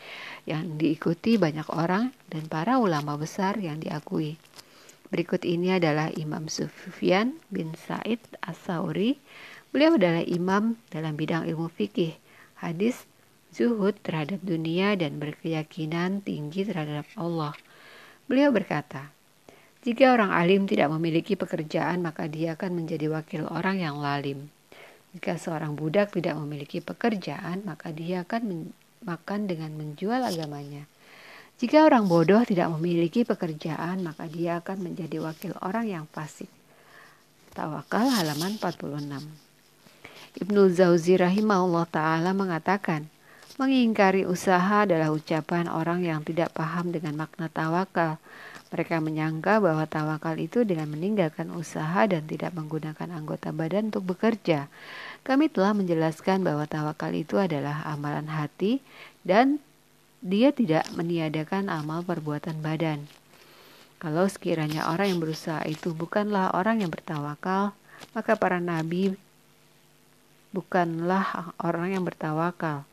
yang 0.48 0.80
diikuti 0.80 1.36
banyak 1.36 1.68
orang 1.68 2.16
dan 2.32 2.48
para 2.48 2.80
ulama 2.80 3.20
besar 3.20 3.60
yang 3.60 3.76
diakui. 3.76 4.40
Berikut 5.10 5.42
ini 5.42 5.74
adalah 5.74 6.08
Imam 6.14 6.46
Sufyan 6.46 7.34
bin 7.50 7.74
Said 7.74 8.22
As-Sauri. 8.46 9.18
Beliau 9.70 9.94
adalah 9.94 10.26
imam 10.26 10.74
dalam 10.90 11.14
bidang 11.14 11.46
ilmu 11.46 11.70
fikih, 11.70 12.18
hadis, 12.59 13.06
zuhud 13.54 13.94
terhadap 14.02 14.42
dunia 14.42 14.98
dan 14.98 15.22
berkeyakinan 15.22 16.26
tinggi 16.26 16.66
terhadap 16.66 17.06
Allah. 17.14 17.54
Beliau 18.26 18.50
berkata, 18.50 19.14
jika 19.87 20.11
orang 20.11 20.35
alim 20.35 20.66
tidak 20.66 20.90
memiliki 20.90 21.38
pekerjaan, 21.38 22.02
maka 22.02 22.26
dia 22.26 22.59
akan 22.59 22.83
menjadi 22.83 23.14
wakil 23.14 23.46
orang 23.46 23.78
yang 23.78 24.02
lalim. 24.02 24.50
Jika 25.14 25.38
seorang 25.38 25.78
budak 25.78 26.18
tidak 26.18 26.35
memiliki 26.38 26.83
pekerjaan, 26.83 27.62
maka 27.62 27.94
dia 27.94 28.26
akan 28.26 28.70
makan 29.06 29.40
dengan 29.46 29.74
menjual 29.74 30.22
agamanya. 30.22 30.87
Jika 31.62 31.87
orang 31.87 32.11
bodoh 32.11 32.42
tidak 32.42 32.70
memiliki 32.74 33.22
pekerjaan, 33.22 34.02
maka 34.02 34.26
dia 34.26 34.59
akan 34.59 34.83
menjadi 34.83 35.22
wakil 35.22 35.54
orang 35.62 35.87
yang 35.87 36.04
fasik. 36.11 36.48
Tawakal 37.54 38.06
halaman 38.06 38.59
46. 38.59 39.49
Ibnu 40.38 40.70
Zauzi 40.70 41.18
rahimahullah 41.18 41.90
taala 41.90 42.30
mengatakan, 42.30 43.10
mengingkari 43.58 44.22
usaha 44.22 44.86
adalah 44.86 45.10
ucapan 45.10 45.66
orang 45.66 46.06
yang 46.06 46.22
tidak 46.22 46.54
paham 46.54 46.94
dengan 46.94 47.18
makna 47.18 47.50
tawakal. 47.50 48.22
Mereka 48.70 49.02
menyangka 49.02 49.58
bahwa 49.58 49.82
tawakal 49.90 50.38
itu 50.38 50.62
dengan 50.62 50.94
meninggalkan 50.94 51.50
usaha 51.50 52.06
dan 52.06 52.22
tidak 52.30 52.54
menggunakan 52.54 53.10
anggota 53.10 53.50
badan 53.50 53.90
untuk 53.90 54.14
bekerja. 54.14 54.70
Kami 55.26 55.50
telah 55.50 55.74
menjelaskan 55.74 56.46
bahwa 56.46 56.62
tawakal 56.70 57.10
itu 57.10 57.34
adalah 57.34 57.82
amalan 57.82 58.30
hati 58.30 58.78
dan 59.26 59.58
dia 60.22 60.54
tidak 60.54 60.86
meniadakan 60.94 61.66
amal 61.66 62.06
perbuatan 62.06 62.62
badan. 62.62 63.10
Kalau 63.98 64.30
sekiranya 64.30 64.86
orang 64.86 65.10
yang 65.10 65.20
berusaha 65.20 65.66
itu 65.66 65.90
bukanlah 65.90 66.54
orang 66.54 66.86
yang 66.86 66.88
bertawakal, 66.94 67.74
maka 68.14 68.32
para 68.38 68.62
nabi 68.62 69.18
bukanlah 70.50 71.54
orang 71.62 71.94
yang 71.94 72.04
bertawakal. 72.06 72.86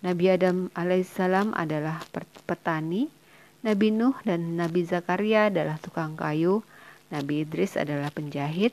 Nabi 0.00 0.32
Adam 0.32 0.72
alaihissalam 0.72 1.52
adalah 1.52 2.00
petani, 2.48 3.12
Nabi 3.60 3.92
Nuh 3.92 4.16
dan 4.24 4.56
Nabi 4.56 4.88
Zakaria 4.88 5.52
adalah 5.52 5.76
tukang 5.76 6.16
kayu, 6.16 6.64
Nabi 7.12 7.44
Idris 7.44 7.76
adalah 7.76 8.08
penjahit, 8.08 8.72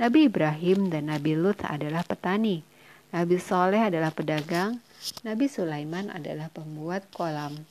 Nabi 0.00 0.32
Ibrahim 0.32 0.88
dan 0.88 1.12
Nabi 1.12 1.36
Lut 1.36 1.60
adalah 1.68 2.00
petani, 2.06 2.64
Nabi 3.12 3.36
Soleh 3.36 3.92
adalah 3.92 4.08
pedagang, 4.08 4.80
Nabi 5.20 5.50
Sulaiman 5.52 6.08
adalah 6.08 6.48
pembuat 6.48 7.04
kolam. 7.12 7.68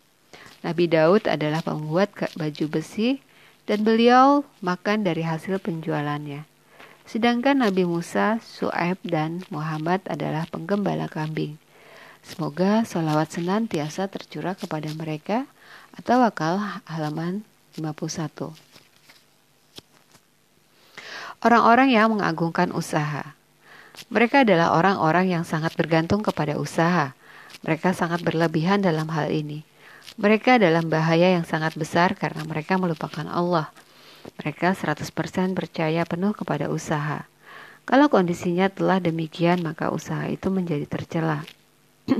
Nabi 0.61 0.85
Daud 0.85 1.25
adalah 1.25 1.65
pembuat 1.65 2.13
baju 2.37 2.65
besi, 2.69 3.17
dan 3.65 3.81
beliau 3.81 4.45
makan 4.61 5.01
dari 5.01 5.25
hasil 5.25 5.57
penjualannya. 5.57 6.50
Sedangkan 7.09 7.59
Nabi 7.61 7.83
Musa, 7.83 8.39
Su'aib, 8.41 9.01
dan 9.05 9.43
Muhammad 9.49 10.05
adalah 10.07 10.45
penggembala 10.47 11.09
kambing. 11.09 11.57
Semoga 12.21 12.85
salawat 12.85 13.33
senantiasa 13.33 14.05
tercurah 14.05 14.53
kepada 14.53 14.93
mereka 14.93 15.49
atau 15.97 16.21
wakal 16.21 16.61
halaman 16.85 17.41
51. 17.75 18.53
Orang-orang 21.41 21.89
yang 21.89 22.13
mengagungkan 22.13 22.69
usaha. 22.69 23.33
Mereka 24.13 24.45
adalah 24.45 24.77
orang-orang 24.77 25.33
yang 25.33 25.43
sangat 25.43 25.73
bergantung 25.73 26.21
kepada 26.21 26.53
usaha. 26.61 27.17
Mereka 27.65 27.97
sangat 27.97 28.21
berlebihan 28.21 28.85
dalam 28.85 29.09
hal 29.09 29.33
ini. 29.33 29.65
Mereka 30.21 30.61
dalam 30.61 30.85
bahaya 30.85 31.33
yang 31.33 31.45
sangat 31.47 31.73
besar 31.73 32.13
karena 32.13 32.45
mereka 32.45 32.77
melupakan 32.77 33.25
Allah. 33.25 33.73
Mereka 34.41 34.73
100% 34.77 35.57
percaya 35.57 36.01
penuh 36.05 36.33
kepada 36.33 36.69
usaha. 36.71 37.25
Kalau 37.85 38.07
kondisinya 38.07 38.69
telah 38.69 39.01
demikian, 39.01 39.65
maka 39.65 39.89
usaha 39.89 40.29
itu 40.29 40.47
menjadi 40.53 40.85
tercela. 40.85 41.43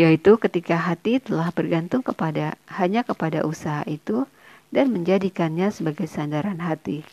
Yaitu 0.00 0.36
ketika 0.40 0.76
hati 0.76 1.20
telah 1.20 1.52
bergantung 1.52 2.00
kepada 2.04 2.56
hanya 2.68 3.04
kepada 3.04 3.44
usaha 3.44 3.84
itu 3.88 4.28
dan 4.72 4.88
menjadikannya 4.92 5.68
sebagai 5.68 6.08
sandaran 6.08 6.60
hati. 6.60 7.04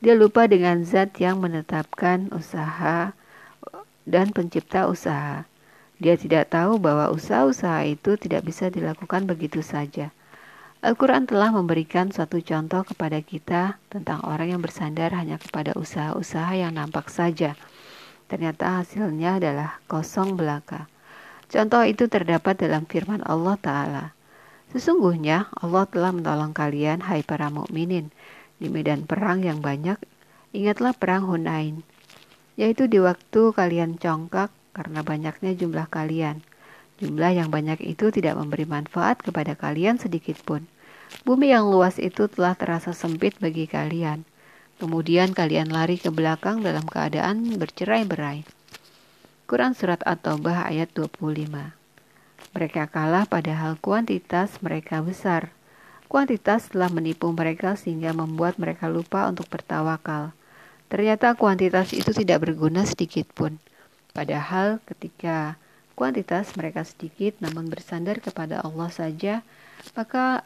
Dia 0.00 0.16
lupa 0.16 0.48
dengan 0.48 0.80
zat 0.82 1.20
yang 1.20 1.38
menetapkan 1.44 2.32
usaha 2.32 3.12
dan 4.08 4.32
pencipta 4.32 4.88
usaha. 4.88 5.44
Dia 6.00 6.16
tidak 6.16 6.48
tahu 6.48 6.80
bahwa 6.80 7.12
usaha-usaha 7.12 7.84
itu 7.84 8.16
tidak 8.16 8.48
bisa 8.48 8.72
dilakukan 8.72 9.28
begitu 9.28 9.60
saja. 9.60 10.08
Al-Quran 10.80 11.28
telah 11.28 11.52
memberikan 11.52 12.08
suatu 12.08 12.40
contoh 12.40 12.80
kepada 12.88 13.20
kita 13.20 13.76
tentang 13.92 14.24
orang 14.24 14.56
yang 14.56 14.64
bersandar 14.64 15.12
hanya 15.12 15.36
kepada 15.36 15.76
usaha-usaha 15.76 16.56
yang 16.56 16.72
nampak 16.72 17.12
saja. 17.12 17.52
Ternyata 18.32 18.80
hasilnya 18.80 19.36
adalah 19.36 19.76
kosong 19.84 20.40
belaka. 20.40 20.88
Contoh 21.52 21.84
itu 21.84 22.08
terdapat 22.08 22.64
dalam 22.64 22.88
firman 22.88 23.20
Allah 23.28 23.60
Ta'ala. 23.60 24.04
Sesungguhnya 24.72 25.52
Allah 25.52 25.84
telah 25.84 26.16
menolong 26.16 26.56
kalian, 26.56 27.04
hai 27.04 27.20
para 27.28 27.52
mukminin, 27.52 28.08
di 28.56 28.72
medan 28.72 29.04
perang 29.04 29.44
yang 29.44 29.60
banyak. 29.60 30.00
Ingatlah 30.56 30.96
perang 30.96 31.28
Hunain, 31.28 31.84
yaitu 32.56 32.88
di 32.88 33.04
waktu 33.04 33.52
kalian 33.52 34.00
congkak 34.00 34.48
karena 34.72 35.04
banyaknya 35.04 35.52
jumlah 35.52 35.92
kalian. 35.92 36.40
Jumlah 37.00 37.32
yang 37.32 37.48
banyak 37.48 37.80
itu 37.80 38.12
tidak 38.12 38.36
memberi 38.36 38.68
manfaat 38.68 39.24
kepada 39.24 39.56
kalian 39.56 39.96
sedikit 39.96 40.36
pun. 40.44 40.68
Bumi 41.24 41.48
yang 41.50 41.66
luas 41.66 41.96
itu 41.96 42.28
telah 42.28 42.52
terasa 42.52 42.92
sempit 42.92 43.40
bagi 43.40 43.64
kalian. 43.64 44.28
Kemudian 44.76 45.32
kalian 45.32 45.72
lari 45.72 45.96
ke 45.96 46.12
belakang 46.12 46.60
dalam 46.60 46.84
keadaan 46.84 47.56
bercerai-berai. 47.56 48.44
Quran 49.48 49.72
Surat 49.76 50.00
At-Taubah 50.04 50.68
ayat 50.68 50.92
25 50.96 51.50
Mereka 52.56 52.82
kalah 52.88 53.28
padahal 53.28 53.76
kuantitas 53.76 54.56
mereka 54.64 55.04
besar. 55.04 55.52
Kuantitas 56.08 56.72
telah 56.72 56.88
menipu 56.88 57.28
mereka 57.32 57.76
sehingga 57.76 58.16
membuat 58.16 58.56
mereka 58.56 58.88
lupa 58.88 59.28
untuk 59.28 59.48
bertawakal. 59.52 60.32
Ternyata 60.90 61.36
kuantitas 61.36 61.92
itu 61.92 62.10
tidak 62.10 62.48
berguna 62.48 62.82
sedikit 62.88 63.28
pun. 63.30 63.60
Padahal 64.16 64.82
ketika 64.88 65.59
kuantitas 66.00 66.56
mereka 66.56 66.80
sedikit 66.80 67.36
namun 67.44 67.68
bersandar 67.68 68.24
kepada 68.24 68.64
Allah 68.64 68.88
saja, 68.88 69.44
maka 69.92 70.40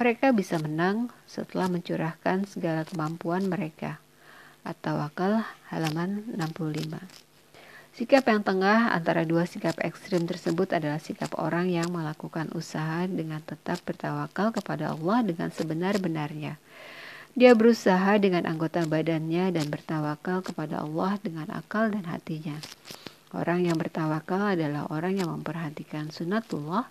mereka 0.00 0.32
bisa 0.32 0.56
menang 0.56 1.12
setelah 1.28 1.68
mencurahkan 1.68 2.48
segala 2.48 2.88
kemampuan 2.88 3.44
mereka. 3.44 4.00
Atau 4.64 4.96
wakal 4.96 5.44
halaman 5.68 6.24
65. 6.32 6.96
Sikap 7.92 8.24
yang 8.24 8.40
tengah 8.40 8.96
antara 8.96 9.28
dua 9.28 9.44
sikap 9.44 9.76
ekstrim 9.84 10.24
tersebut 10.24 10.72
adalah 10.72 10.96
sikap 10.96 11.36
orang 11.36 11.68
yang 11.68 11.92
melakukan 11.92 12.48
usaha 12.56 13.04
dengan 13.04 13.44
tetap 13.44 13.84
bertawakal 13.84 14.56
kepada 14.56 14.96
Allah 14.96 15.20
dengan 15.20 15.52
sebenar-benarnya. 15.52 16.56
Dia 17.36 17.52
berusaha 17.52 18.16
dengan 18.16 18.48
anggota 18.48 18.88
badannya 18.88 19.52
dan 19.52 19.68
bertawakal 19.68 20.40
kepada 20.40 20.80
Allah 20.80 21.20
dengan 21.20 21.52
akal 21.52 21.92
dan 21.92 22.08
hatinya. 22.08 22.56
Orang 23.30 23.62
yang 23.62 23.78
bertawakal 23.78 24.58
adalah 24.58 24.90
orang 24.90 25.14
yang 25.14 25.30
memperhatikan 25.30 26.10
sunatullah 26.10 26.90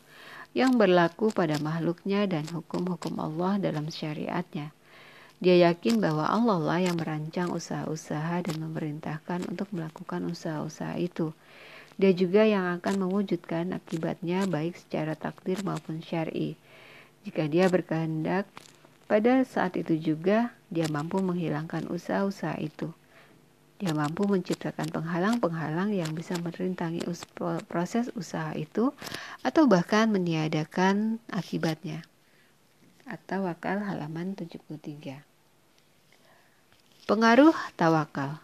yang 0.56 0.80
berlaku 0.80 1.30
pada 1.36 1.60
makhluknya 1.60 2.26
dan 2.26 2.48
hukum-hukum 2.48 3.20
Allah 3.20 3.60
dalam 3.60 3.92
syariatnya. 3.92 4.72
Dia 5.40 5.72
yakin 5.72 6.04
bahwa 6.04 6.28
Allah 6.28 6.60
lah 6.60 6.80
yang 6.84 7.00
merancang 7.00 7.52
usaha-usaha 7.52 8.44
dan 8.44 8.56
memerintahkan 8.60 9.48
untuk 9.48 9.72
melakukan 9.72 10.28
usaha-usaha 10.28 11.00
itu. 11.00 11.32
Dia 11.96 12.12
juga 12.16 12.48
yang 12.48 12.80
akan 12.80 13.08
mewujudkan 13.08 13.76
akibatnya 13.76 14.48
baik 14.48 14.76
secara 14.80 15.16
takdir 15.20 15.64
maupun 15.64 16.04
syari. 16.04 16.56
Jika 17.24 17.48
dia 17.52 17.68
berkehendak 17.68 18.48
pada 19.08 19.44
saat 19.48 19.76
itu 19.80 19.96
juga 19.96 20.56
dia 20.72 20.88
mampu 20.92 21.20
menghilangkan 21.20 21.88
usaha-usaha 21.88 22.60
itu. 22.60 22.92
Dia 23.80 23.96
mampu 23.96 24.28
menciptakan 24.28 24.92
penghalang-penghalang 24.92 25.96
yang 25.96 26.12
bisa 26.12 26.36
merintangi 26.36 27.00
us 27.08 27.24
proses 27.72 28.12
usaha 28.12 28.52
itu 28.52 28.92
atau 29.40 29.64
bahkan 29.72 30.12
meniadakan 30.12 31.24
akibatnya. 31.32 32.04
Atau 33.08 33.48
wakal 33.48 33.80
halaman 33.80 34.36
73. 34.36 35.24
Pengaruh 37.08 37.56
tawakal. 37.80 38.44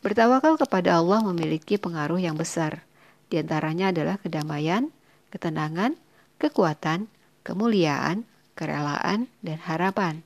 Bertawakal 0.00 0.56
kepada 0.56 0.96
Allah 0.96 1.20
memiliki 1.28 1.76
pengaruh 1.76 2.16
yang 2.16 2.40
besar. 2.40 2.80
Di 3.28 3.36
antaranya 3.36 3.92
adalah 3.92 4.16
kedamaian, 4.16 4.88
ketenangan, 5.28 5.92
kekuatan, 6.40 7.04
kemuliaan, 7.44 8.24
kerelaan, 8.56 9.28
dan 9.44 9.60
harapan. 9.60 10.24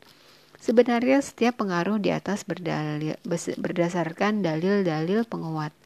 Sebenarnya 0.65 1.21
setiap 1.21 1.61
pengaruh 1.61 2.01
di 2.01 2.09
atas 2.09 2.49
berdalil, 2.49 3.21
berdasarkan 3.61 4.41
dalil-dalil 4.41 5.29
penguat. 5.29 5.77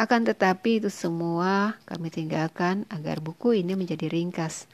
Akan 0.00 0.24
tetapi 0.24 0.80
itu 0.80 0.88
semua 0.88 1.76
kami 1.84 2.08
tinggalkan 2.08 2.88
agar 2.88 3.20
buku 3.20 3.60
ini 3.60 3.76
menjadi 3.76 4.08
ringkas. 4.08 4.64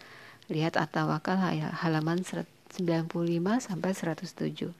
Lihat 0.46 0.78
At-Tawakal 0.78 1.34
halaman 1.82 2.22
95 2.22 3.10
sampai 3.58 3.90
107. 3.90 4.70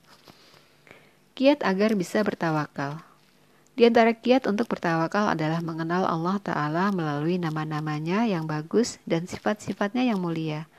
Kiat 1.34 1.66
agar 1.66 1.98
bisa 1.98 2.22
bertawakal. 2.22 3.02
Di 3.74 3.90
antara 3.90 4.14
kiat 4.14 4.46
untuk 4.46 4.70
bertawakal 4.70 5.34
adalah 5.34 5.58
mengenal 5.66 6.06
Allah 6.06 6.38
Ta'ala 6.38 6.94
melalui 6.94 7.42
nama-namanya 7.42 8.22
yang 8.22 8.46
bagus 8.46 9.02
dan 9.02 9.26
sifat-sifatnya 9.26 10.06
yang 10.06 10.22
mulia. 10.22 10.70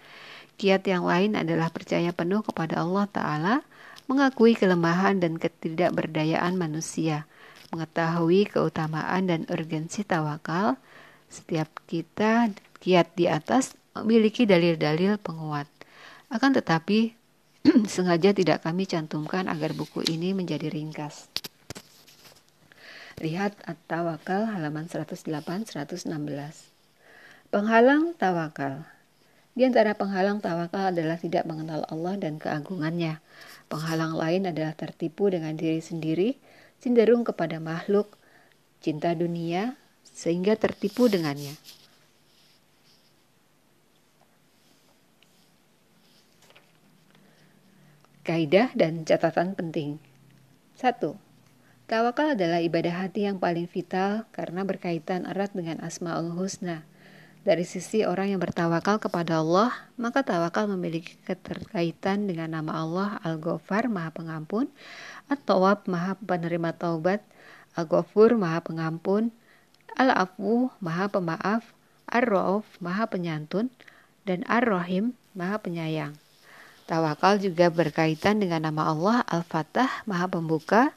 Kiat 0.55 0.87
yang 0.87 1.03
lain 1.03 1.35
adalah 1.35 1.73
percaya 1.73 2.15
penuh 2.15 2.39
kepada 2.45 2.79
Allah 2.85 3.09
Ta'ala, 3.09 3.55
mengakui 4.11 4.59
kelemahan 4.59 5.23
dan 5.23 5.39
ketidakberdayaan 5.39 6.59
manusia, 6.59 7.31
mengetahui 7.71 8.43
keutamaan 8.51 9.31
dan 9.31 9.47
urgensi 9.47 10.03
tawakal. 10.03 10.75
Setiap 11.31 11.71
kita 11.87 12.51
kiat 12.83 13.15
di 13.15 13.31
atas 13.31 13.79
memiliki 13.95 14.43
dalil-dalil 14.43 15.15
penguat. 15.15 15.71
Akan 16.27 16.51
tetapi, 16.51 17.15
sengaja 17.93 18.35
tidak 18.35 18.67
kami 18.67 18.83
cantumkan 18.83 19.47
agar 19.47 19.71
buku 19.71 20.03
ini 20.11 20.35
menjadi 20.35 20.67
ringkas. 20.67 21.31
Lihat 23.23 23.55
At-Tawakal 23.63 24.51
halaman 24.51 24.91
108-116. 24.91 26.03
Penghalang 27.47 28.11
tawakal. 28.19 28.83
Di 29.51 29.67
antara 29.67 29.91
penghalang 29.95 30.39
tawakal 30.39 30.95
adalah 30.95 31.19
tidak 31.19 31.43
mengenal 31.43 31.83
Allah 31.91 32.15
dan 32.15 32.39
keagungannya. 32.39 33.19
Penghalang 33.71 34.19
lain 34.19 34.51
adalah 34.51 34.75
tertipu 34.75 35.31
dengan 35.31 35.55
diri 35.55 35.79
sendiri, 35.79 36.35
cenderung 36.83 37.23
kepada 37.23 37.63
makhluk, 37.63 38.19
cinta 38.83 39.15
dunia, 39.15 39.79
sehingga 40.03 40.59
tertipu 40.59 41.07
dengannya. 41.07 41.55
kaidah 48.21 48.71
dan 48.77 49.03
catatan 49.03 49.57
penting. 49.57 49.99
1. 50.79 51.17
Tawakal 51.89 52.39
adalah 52.39 52.63
ibadah 52.63 53.03
hati 53.03 53.27
yang 53.27 53.41
paling 53.41 53.67
vital 53.67 54.23
karena 54.31 54.63
berkaitan 54.63 55.27
erat 55.27 55.51
dengan 55.51 55.83
Asmaul 55.83 56.31
Husna. 56.37 56.87
Dari 57.41 57.65
sisi 57.65 58.05
orang 58.05 58.29
yang 58.29 58.37
bertawakal 58.37 59.01
kepada 59.01 59.41
Allah, 59.41 59.73
maka 59.97 60.21
tawakal 60.21 60.69
memiliki 60.69 61.17
keterkaitan 61.25 62.29
dengan 62.29 62.53
nama 62.53 62.85
Allah 62.85 63.09
Al-Ghafar, 63.25 63.89
Maha 63.89 64.13
Pengampun, 64.13 64.69
At-Tawab, 65.25 65.89
Maha 65.89 66.13
Penerima 66.21 66.69
Taubat, 66.69 67.25
Al-Ghafur, 67.73 68.37
Maha 68.37 68.61
Pengampun, 68.61 69.33
Al-Afu, 69.97 70.69
Maha 70.77 71.09
Pemaaf, 71.09 71.65
Ar-Rauf, 72.05 72.69
Maha 72.77 73.09
Penyantun, 73.09 73.73
dan 74.21 74.45
Ar-Rahim, 74.45 75.17
Maha 75.33 75.57
Penyayang. 75.57 76.13
Tawakal 76.85 77.41
juga 77.41 77.73
berkaitan 77.73 78.37
dengan 78.37 78.69
nama 78.69 78.93
Allah 78.93 79.17
Al-Fatah, 79.25 80.05
Maha 80.05 80.29
Pembuka, 80.29 80.93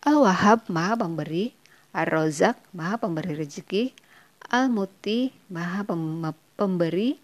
Al-Wahhab, 0.00 0.64
Maha 0.72 0.96
Pemberi, 0.96 1.52
Ar-Rozak, 1.92 2.56
Maha 2.72 2.96
Pemberi 2.96 3.36
Rezeki, 3.36 3.92
Al-Muti, 4.54 5.34
Maha 5.50 5.82
Pemberi, 6.54 7.18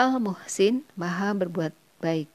Al-Muhsin, 0.00 0.88
Maha 0.96 1.36
Berbuat 1.36 1.76
Baik. 2.00 2.32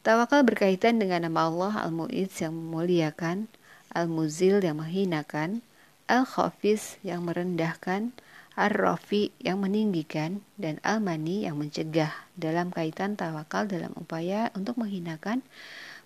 Tawakal 0.00 0.40
berkaitan 0.48 0.96
dengan 0.96 1.28
nama 1.28 1.44
Allah 1.44 1.84
Al-Mu'iz 1.84 2.32
yang 2.40 2.56
memuliakan, 2.56 3.44
Al-Muzil 3.92 4.64
yang 4.64 4.80
menghinakan, 4.80 5.60
Al-Khafis 6.08 6.96
yang 7.04 7.28
merendahkan, 7.28 8.16
Ar-Rafi 8.56 9.36
yang 9.44 9.60
meninggikan, 9.60 10.40
dan 10.56 10.80
Al-Mani 10.80 11.44
yang 11.44 11.60
mencegah 11.60 12.16
dalam 12.40 12.72
kaitan 12.72 13.20
tawakal 13.20 13.68
dalam 13.68 13.92
upaya 14.00 14.48
untuk 14.56 14.80
menghinakan, 14.80 15.44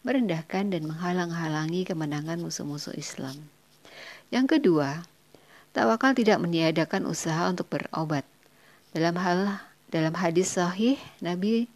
merendahkan, 0.02 0.74
dan 0.74 0.82
menghalang-halangi 0.82 1.86
kemenangan 1.86 2.42
musuh-musuh 2.42 2.98
Islam. 2.98 3.38
Yang 4.34 4.58
kedua, 4.58 5.06
Tawakal 5.70 6.18
tidak 6.18 6.42
meniadakan 6.42 7.06
usaha 7.06 7.46
untuk 7.46 7.70
berobat. 7.70 8.26
Dalam 8.90 9.14
hal 9.22 9.62
dalam 9.86 10.18
hadis 10.18 10.58
sahih 10.58 10.98
Nabi 11.22 11.70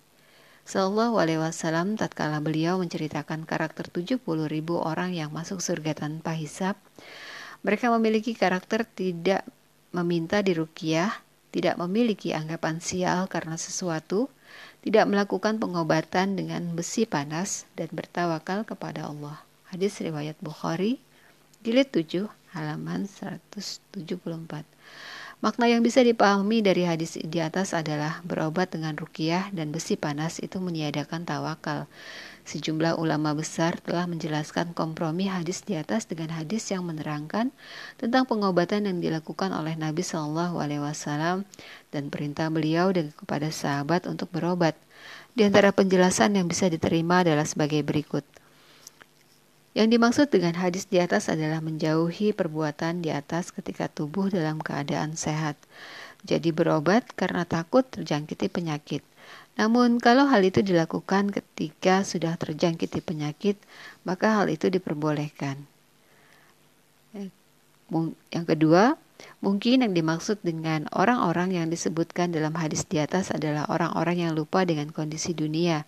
Shallallahu 0.66 1.20
Alaihi 1.20 1.38
Wasallam 1.38 1.95
tatkala 1.95 2.42
beliau 2.42 2.80
menceritakan 2.82 3.47
karakter 3.47 3.86
70 3.92 4.18
ribu 4.51 4.80
orang 4.82 5.14
yang 5.14 5.30
masuk 5.30 5.62
surga 5.62 5.95
tanpa 5.95 6.34
hisap, 6.34 6.74
mereka 7.61 7.92
memiliki 7.95 8.34
karakter 8.34 8.82
tidak 8.82 9.47
meminta 9.95 10.42
dirukiah, 10.42 11.12
tidak 11.55 11.78
memiliki 11.78 12.34
anggapan 12.34 12.82
sial 12.82 13.30
karena 13.30 13.55
sesuatu, 13.55 14.26
tidak 14.82 15.07
melakukan 15.07 15.62
pengobatan 15.62 16.34
dengan 16.34 16.72
besi 16.74 17.07
panas 17.07 17.68
dan 17.78 17.92
bertawakal 17.95 18.66
kepada 18.66 19.07
Allah. 19.07 19.38
Hadis 19.70 20.01
riwayat 20.03 20.40
Bukhari, 20.42 20.99
jilid 21.62 21.92
7 21.92 22.26
halaman 22.55 23.11
174. 23.11 24.64
Makna 25.44 25.68
yang 25.68 25.84
bisa 25.84 26.00
dipahami 26.00 26.64
dari 26.64 26.88
hadis 26.88 27.20
di 27.20 27.36
atas 27.42 27.76
adalah 27.76 28.24
berobat 28.24 28.72
dengan 28.72 28.96
rukiah 28.96 29.52
dan 29.52 29.74
besi 29.74 29.92
panas 29.98 30.40
itu 30.40 30.57
meniadakan 30.57 31.28
tawakal. 31.28 31.84
Sejumlah 32.48 32.96
ulama 32.96 33.36
besar 33.36 33.76
telah 33.80 34.09
menjelaskan 34.09 34.72
kompromi 34.72 35.28
hadis 35.28 35.61
di 35.61 35.76
atas 35.76 36.09
dengan 36.09 36.32
hadis 36.32 36.72
yang 36.72 36.84
menerangkan 36.84 37.52
tentang 38.00 38.24
pengobatan 38.24 38.88
yang 38.88 39.05
dilakukan 39.05 39.52
oleh 39.52 39.76
Nabi 39.76 40.00
Shallallahu 40.00 40.61
Alaihi 40.61 40.80
Wasallam 40.80 41.48
dan 41.92 42.09
perintah 42.09 42.48
beliau 42.48 42.92
kepada 42.92 43.52
sahabat 43.52 44.09
untuk 44.09 44.32
berobat. 44.32 44.76
Di 45.36 45.44
antara 45.44 45.72
penjelasan 45.76 46.40
yang 46.40 46.48
bisa 46.48 46.72
diterima 46.72 47.20
adalah 47.20 47.44
sebagai 47.44 47.84
berikut. 47.84 48.24
Yang 49.75 49.89
dimaksud 49.99 50.27
dengan 50.31 50.55
hadis 50.55 50.87
di 50.87 51.03
atas 51.03 51.27
adalah 51.27 51.59
menjauhi 51.59 52.31
perbuatan 52.31 53.03
di 53.03 53.11
atas 53.11 53.51
ketika 53.51 53.91
tubuh 53.91 54.31
dalam 54.31 54.62
keadaan 54.62 55.18
sehat. 55.18 55.59
Jadi 56.22 56.55
berobat 56.55 57.11
karena 57.18 57.43
takut 57.43 57.83
terjangkiti 57.83 58.47
penyakit. 58.47 59.03
Namun 59.59 59.99
kalau 59.99 60.31
hal 60.31 60.47
itu 60.47 60.62
dilakukan 60.62 61.35
ketika 61.35 62.07
sudah 62.07 62.39
terjangkiti 62.39 63.03
penyakit, 63.03 63.59
maka 64.07 64.43
hal 64.43 64.47
itu 64.47 64.70
diperbolehkan. 64.70 65.59
Yang 68.31 68.47
kedua, 68.47 68.95
Mungkin 69.45 69.85
yang 69.85 69.93
dimaksud 69.93 70.41
dengan 70.41 70.89
orang-orang 70.97 71.53
yang 71.53 71.66
disebutkan 71.68 72.33
dalam 72.33 72.57
hadis 72.57 72.89
di 72.89 72.97
atas 72.97 73.29
adalah 73.29 73.68
orang-orang 73.68 74.25
yang 74.25 74.33
lupa 74.33 74.64
dengan 74.64 74.89
kondisi 74.89 75.37
dunia. 75.37 75.85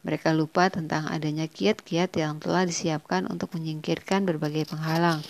Mereka 0.00 0.32
lupa 0.32 0.72
tentang 0.72 1.04
adanya 1.12 1.44
kiat-kiat 1.44 2.16
yang 2.16 2.40
telah 2.40 2.64
disiapkan 2.64 3.28
untuk 3.28 3.52
menyingkirkan 3.52 4.24
berbagai 4.24 4.72
penghalang. 4.72 5.20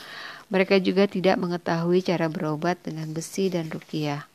Mereka 0.51 0.79
juga 0.79 1.11
tidak 1.11 1.39
mengetahui 1.43 2.07
cara 2.07 2.31
berobat 2.31 2.79
dengan 2.83 3.11
besi 3.11 3.51
dan 3.51 3.67
rukiah. 3.67 4.31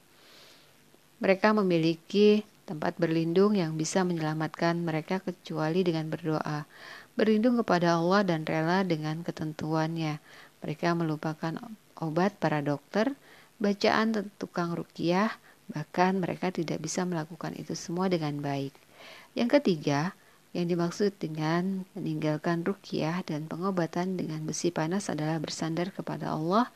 Mereka 1.24 1.56
memiliki 1.56 2.44
tempat 2.68 3.00
berlindung 3.00 3.56
yang 3.56 3.80
bisa 3.80 4.04
menyelamatkan 4.04 4.84
mereka 4.84 5.24
kecuali 5.24 5.88
dengan 5.88 6.12
berdoa, 6.12 6.68
berlindung 7.16 7.56
kepada 7.64 7.96
Allah 7.96 8.28
dan 8.28 8.44
rela 8.44 8.84
dengan 8.84 9.24
ketentuannya. 9.24 10.20
Mereka 10.60 10.98
melupakan 11.00 11.56
obat 12.02 12.36
para 12.42 12.60
dokter, 12.60 13.16
bacaan 13.62 14.12
tukang 14.36 14.76
rukiah, 14.76 15.32
bahkan 15.72 16.20
mereka 16.20 16.52
tidak 16.52 16.84
bisa 16.84 17.08
melakukan 17.08 17.56
itu 17.56 17.72
semua 17.78 18.12
dengan 18.12 18.36
baik. 18.44 18.76
Yang 19.38 19.62
ketiga, 19.62 20.12
yang 20.56 20.72
dimaksud 20.72 21.20
dengan 21.20 21.84
meninggalkan 22.00 22.64
rukiah 22.64 23.20
dan 23.28 23.52
pengobatan 23.52 24.16
dengan 24.16 24.48
besi 24.48 24.72
panas 24.72 25.12
adalah 25.12 25.36
bersandar 25.44 25.92
kepada 25.92 26.32
Allah 26.32 26.72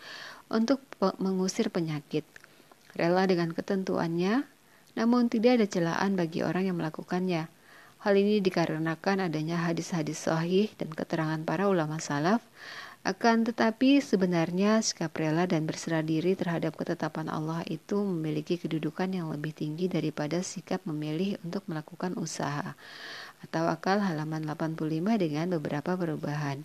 untuk 0.51 0.84
mengusir 1.23 1.71
penyakit. 1.71 2.27
Rela 2.91 3.23
dengan 3.23 3.55
ketentuannya, 3.55 4.43
namun 4.99 5.32
tidak 5.32 5.63
ada 5.63 5.67
celaan 5.71 6.19
bagi 6.19 6.43
orang 6.43 6.67
yang 6.67 6.75
melakukannya. 6.75 7.47
Hal 8.03 8.13
ini 8.19 8.43
dikarenakan 8.43 9.32
adanya 9.32 9.63
hadis-hadis 9.63 10.27
sahih 10.27 10.67
dan 10.75 10.91
keterangan 10.91 11.39
para 11.47 11.71
ulama 11.71 12.03
salaf 12.03 12.43
akan 13.07 13.47
tetapi 13.47 14.03
sebenarnya 14.03 14.84
sikap 14.84 15.15
rela 15.15 15.47
dan 15.47 15.63
berserah 15.63 16.03
diri 16.03 16.36
terhadap 16.36 16.75
ketetapan 16.75 17.32
Allah 17.32 17.63
itu 17.71 17.95
memiliki 17.95 18.59
kedudukan 18.59 19.07
yang 19.07 19.32
lebih 19.32 19.55
tinggi 19.55 19.88
daripada 19.88 20.43
sikap 20.43 20.84
memilih 20.84 21.39
untuk 21.47 21.63
melakukan 21.71 22.19
usaha. 22.19 22.75
Atau 23.45 23.67
akal 23.71 24.03
halaman 24.03 24.43
85 24.47 25.19
dengan 25.19 25.47
beberapa 25.55 25.95
perubahan. 25.95 26.63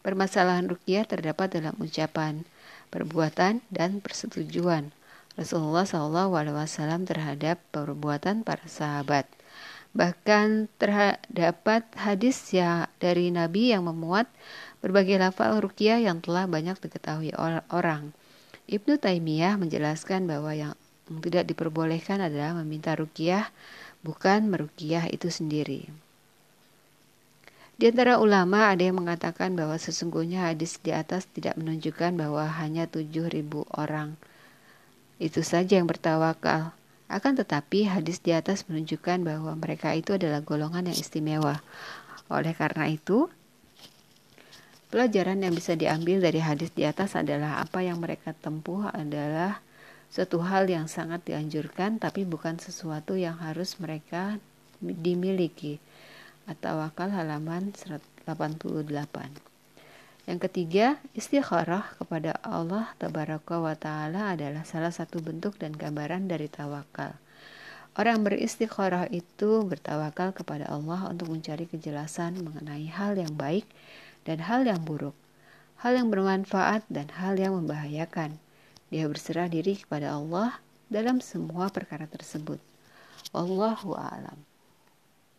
Permasalahan 0.00 0.66
rukyah 0.66 1.04
terdapat 1.04 1.52
dalam 1.54 1.76
ucapan, 1.76 2.48
perbuatan, 2.88 3.60
dan 3.68 4.00
persetujuan 4.00 4.90
Rasulullah 5.38 5.86
SAW 5.86 7.06
terhadap 7.06 7.62
perbuatan 7.70 8.42
para 8.42 8.66
sahabat. 8.66 9.24
Bahkan 9.96 10.70
terdapat 10.78 11.82
hadis 11.98 12.38
ya 12.54 12.92
dari 13.02 13.32
Nabi 13.32 13.74
yang 13.74 13.86
memuat 13.86 14.30
berbagai 14.84 15.18
lafal 15.18 15.58
rukiah 15.58 15.98
yang 15.98 16.22
telah 16.22 16.46
banyak 16.46 16.78
diketahui 16.78 17.34
orang. 17.70 18.14
Ibnu 18.70 19.02
Taimiyah 19.02 19.58
menjelaskan 19.58 20.30
bahwa 20.30 20.54
yang 20.54 20.74
tidak 21.24 21.50
diperbolehkan 21.50 22.22
adalah 22.22 22.54
meminta 22.62 22.94
rukiah, 22.94 23.50
bukan 24.00 24.48
merukiah 24.48 25.08
itu 25.08 25.28
sendiri. 25.28 25.88
Di 27.80 27.88
antara 27.88 28.20
ulama 28.20 28.68
ada 28.68 28.84
yang 28.84 29.00
mengatakan 29.00 29.56
bahwa 29.56 29.80
sesungguhnya 29.80 30.52
hadis 30.52 30.76
di 30.84 30.92
atas 30.92 31.24
tidak 31.32 31.56
menunjukkan 31.56 32.12
bahwa 32.12 32.44
hanya 32.60 32.84
7000 32.84 33.40
orang 33.72 34.20
itu 35.16 35.40
saja 35.40 35.80
yang 35.80 35.88
bertawakal. 35.88 36.76
Akan 37.08 37.34
tetapi 37.34 37.88
hadis 37.88 38.20
di 38.20 38.36
atas 38.36 38.68
menunjukkan 38.68 39.24
bahwa 39.24 39.52
mereka 39.56 39.96
itu 39.96 40.14
adalah 40.14 40.44
golongan 40.44 40.92
yang 40.92 40.98
istimewa. 41.00 41.64
Oleh 42.28 42.54
karena 42.54 42.86
itu, 42.86 43.26
Pelajaran 44.90 45.38
yang 45.38 45.54
bisa 45.54 45.78
diambil 45.78 46.18
dari 46.18 46.42
hadis 46.42 46.74
di 46.74 46.82
atas 46.82 47.14
adalah 47.14 47.62
apa 47.62 47.78
yang 47.78 48.02
mereka 48.02 48.34
tempuh 48.34 48.90
adalah 48.90 49.62
suatu 50.10 50.42
hal 50.42 50.66
yang 50.66 50.90
sangat 50.90 51.22
dianjurkan 51.22 52.02
tapi 52.02 52.26
bukan 52.26 52.58
sesuatu 52.58 53.14
yang 53.14 53.38
harus 53.38 53.78
mereka 53.78 54.42
dimiliki. 54.82 55.78
Atau 56.50 56.82
akal 56.82 57.14
halaman 57.14 57.70
88. 58.26 59.50
Yang 60.28 60.38
ketiga, 60.50 60.98
istikharah 61.16 61.96
kepada 61.96 62.36
Allah 62.42 62.92
tabaraka 62.98 63.56
wa 63.62 63.74
taala 63.78 64.34
adalah 64.34 64.62
salah 64.66 64.92
satu 64.92 65.22
bentuk 65.22 65.56
dan 65.56 65.72
gambaran 65.72 66.28
dari 66.28 66.50
tawakal. 66.50 67.16
Orang 67.98 68.22
beristikharah 68.22 69.10
itu 69.10 69.66
bertawakal 69.66 70.30
kepada 70.30 70.70
Allah 70.70 71.10
untuk 71.10 71.34
mencari 71.34 71.66
kejelasan 71.66 72.38
mengenai 72.38 72.86
hal 72.86 73.18
yang 73.18 73.34
baik 73.34 73.66
dan 74.22 74.46
hal 74.46 74.62
yang 74.62 74.78
buruk, 74.86 75.18
hal 75.82 75.98
yang 75.98 76.06
bermanfaat 76.06 76.86
dan 76.86 77.10
hal 77.18 77.34
yang 77.34 77.58
membahayakan. 77.58 78.38
Dia 78.90 79.06
berserah 79.06 79.46
diri 79.46 79.78
kepada 79.78 80.18
Allah 80.18 80.58
dalam 80.90 81.22
semua 81.22 81.70
perkara 81.70 82.10
tersebut. 82.10 82.58
Allahu 83.30 83.94
a'lam. 83.94 84.49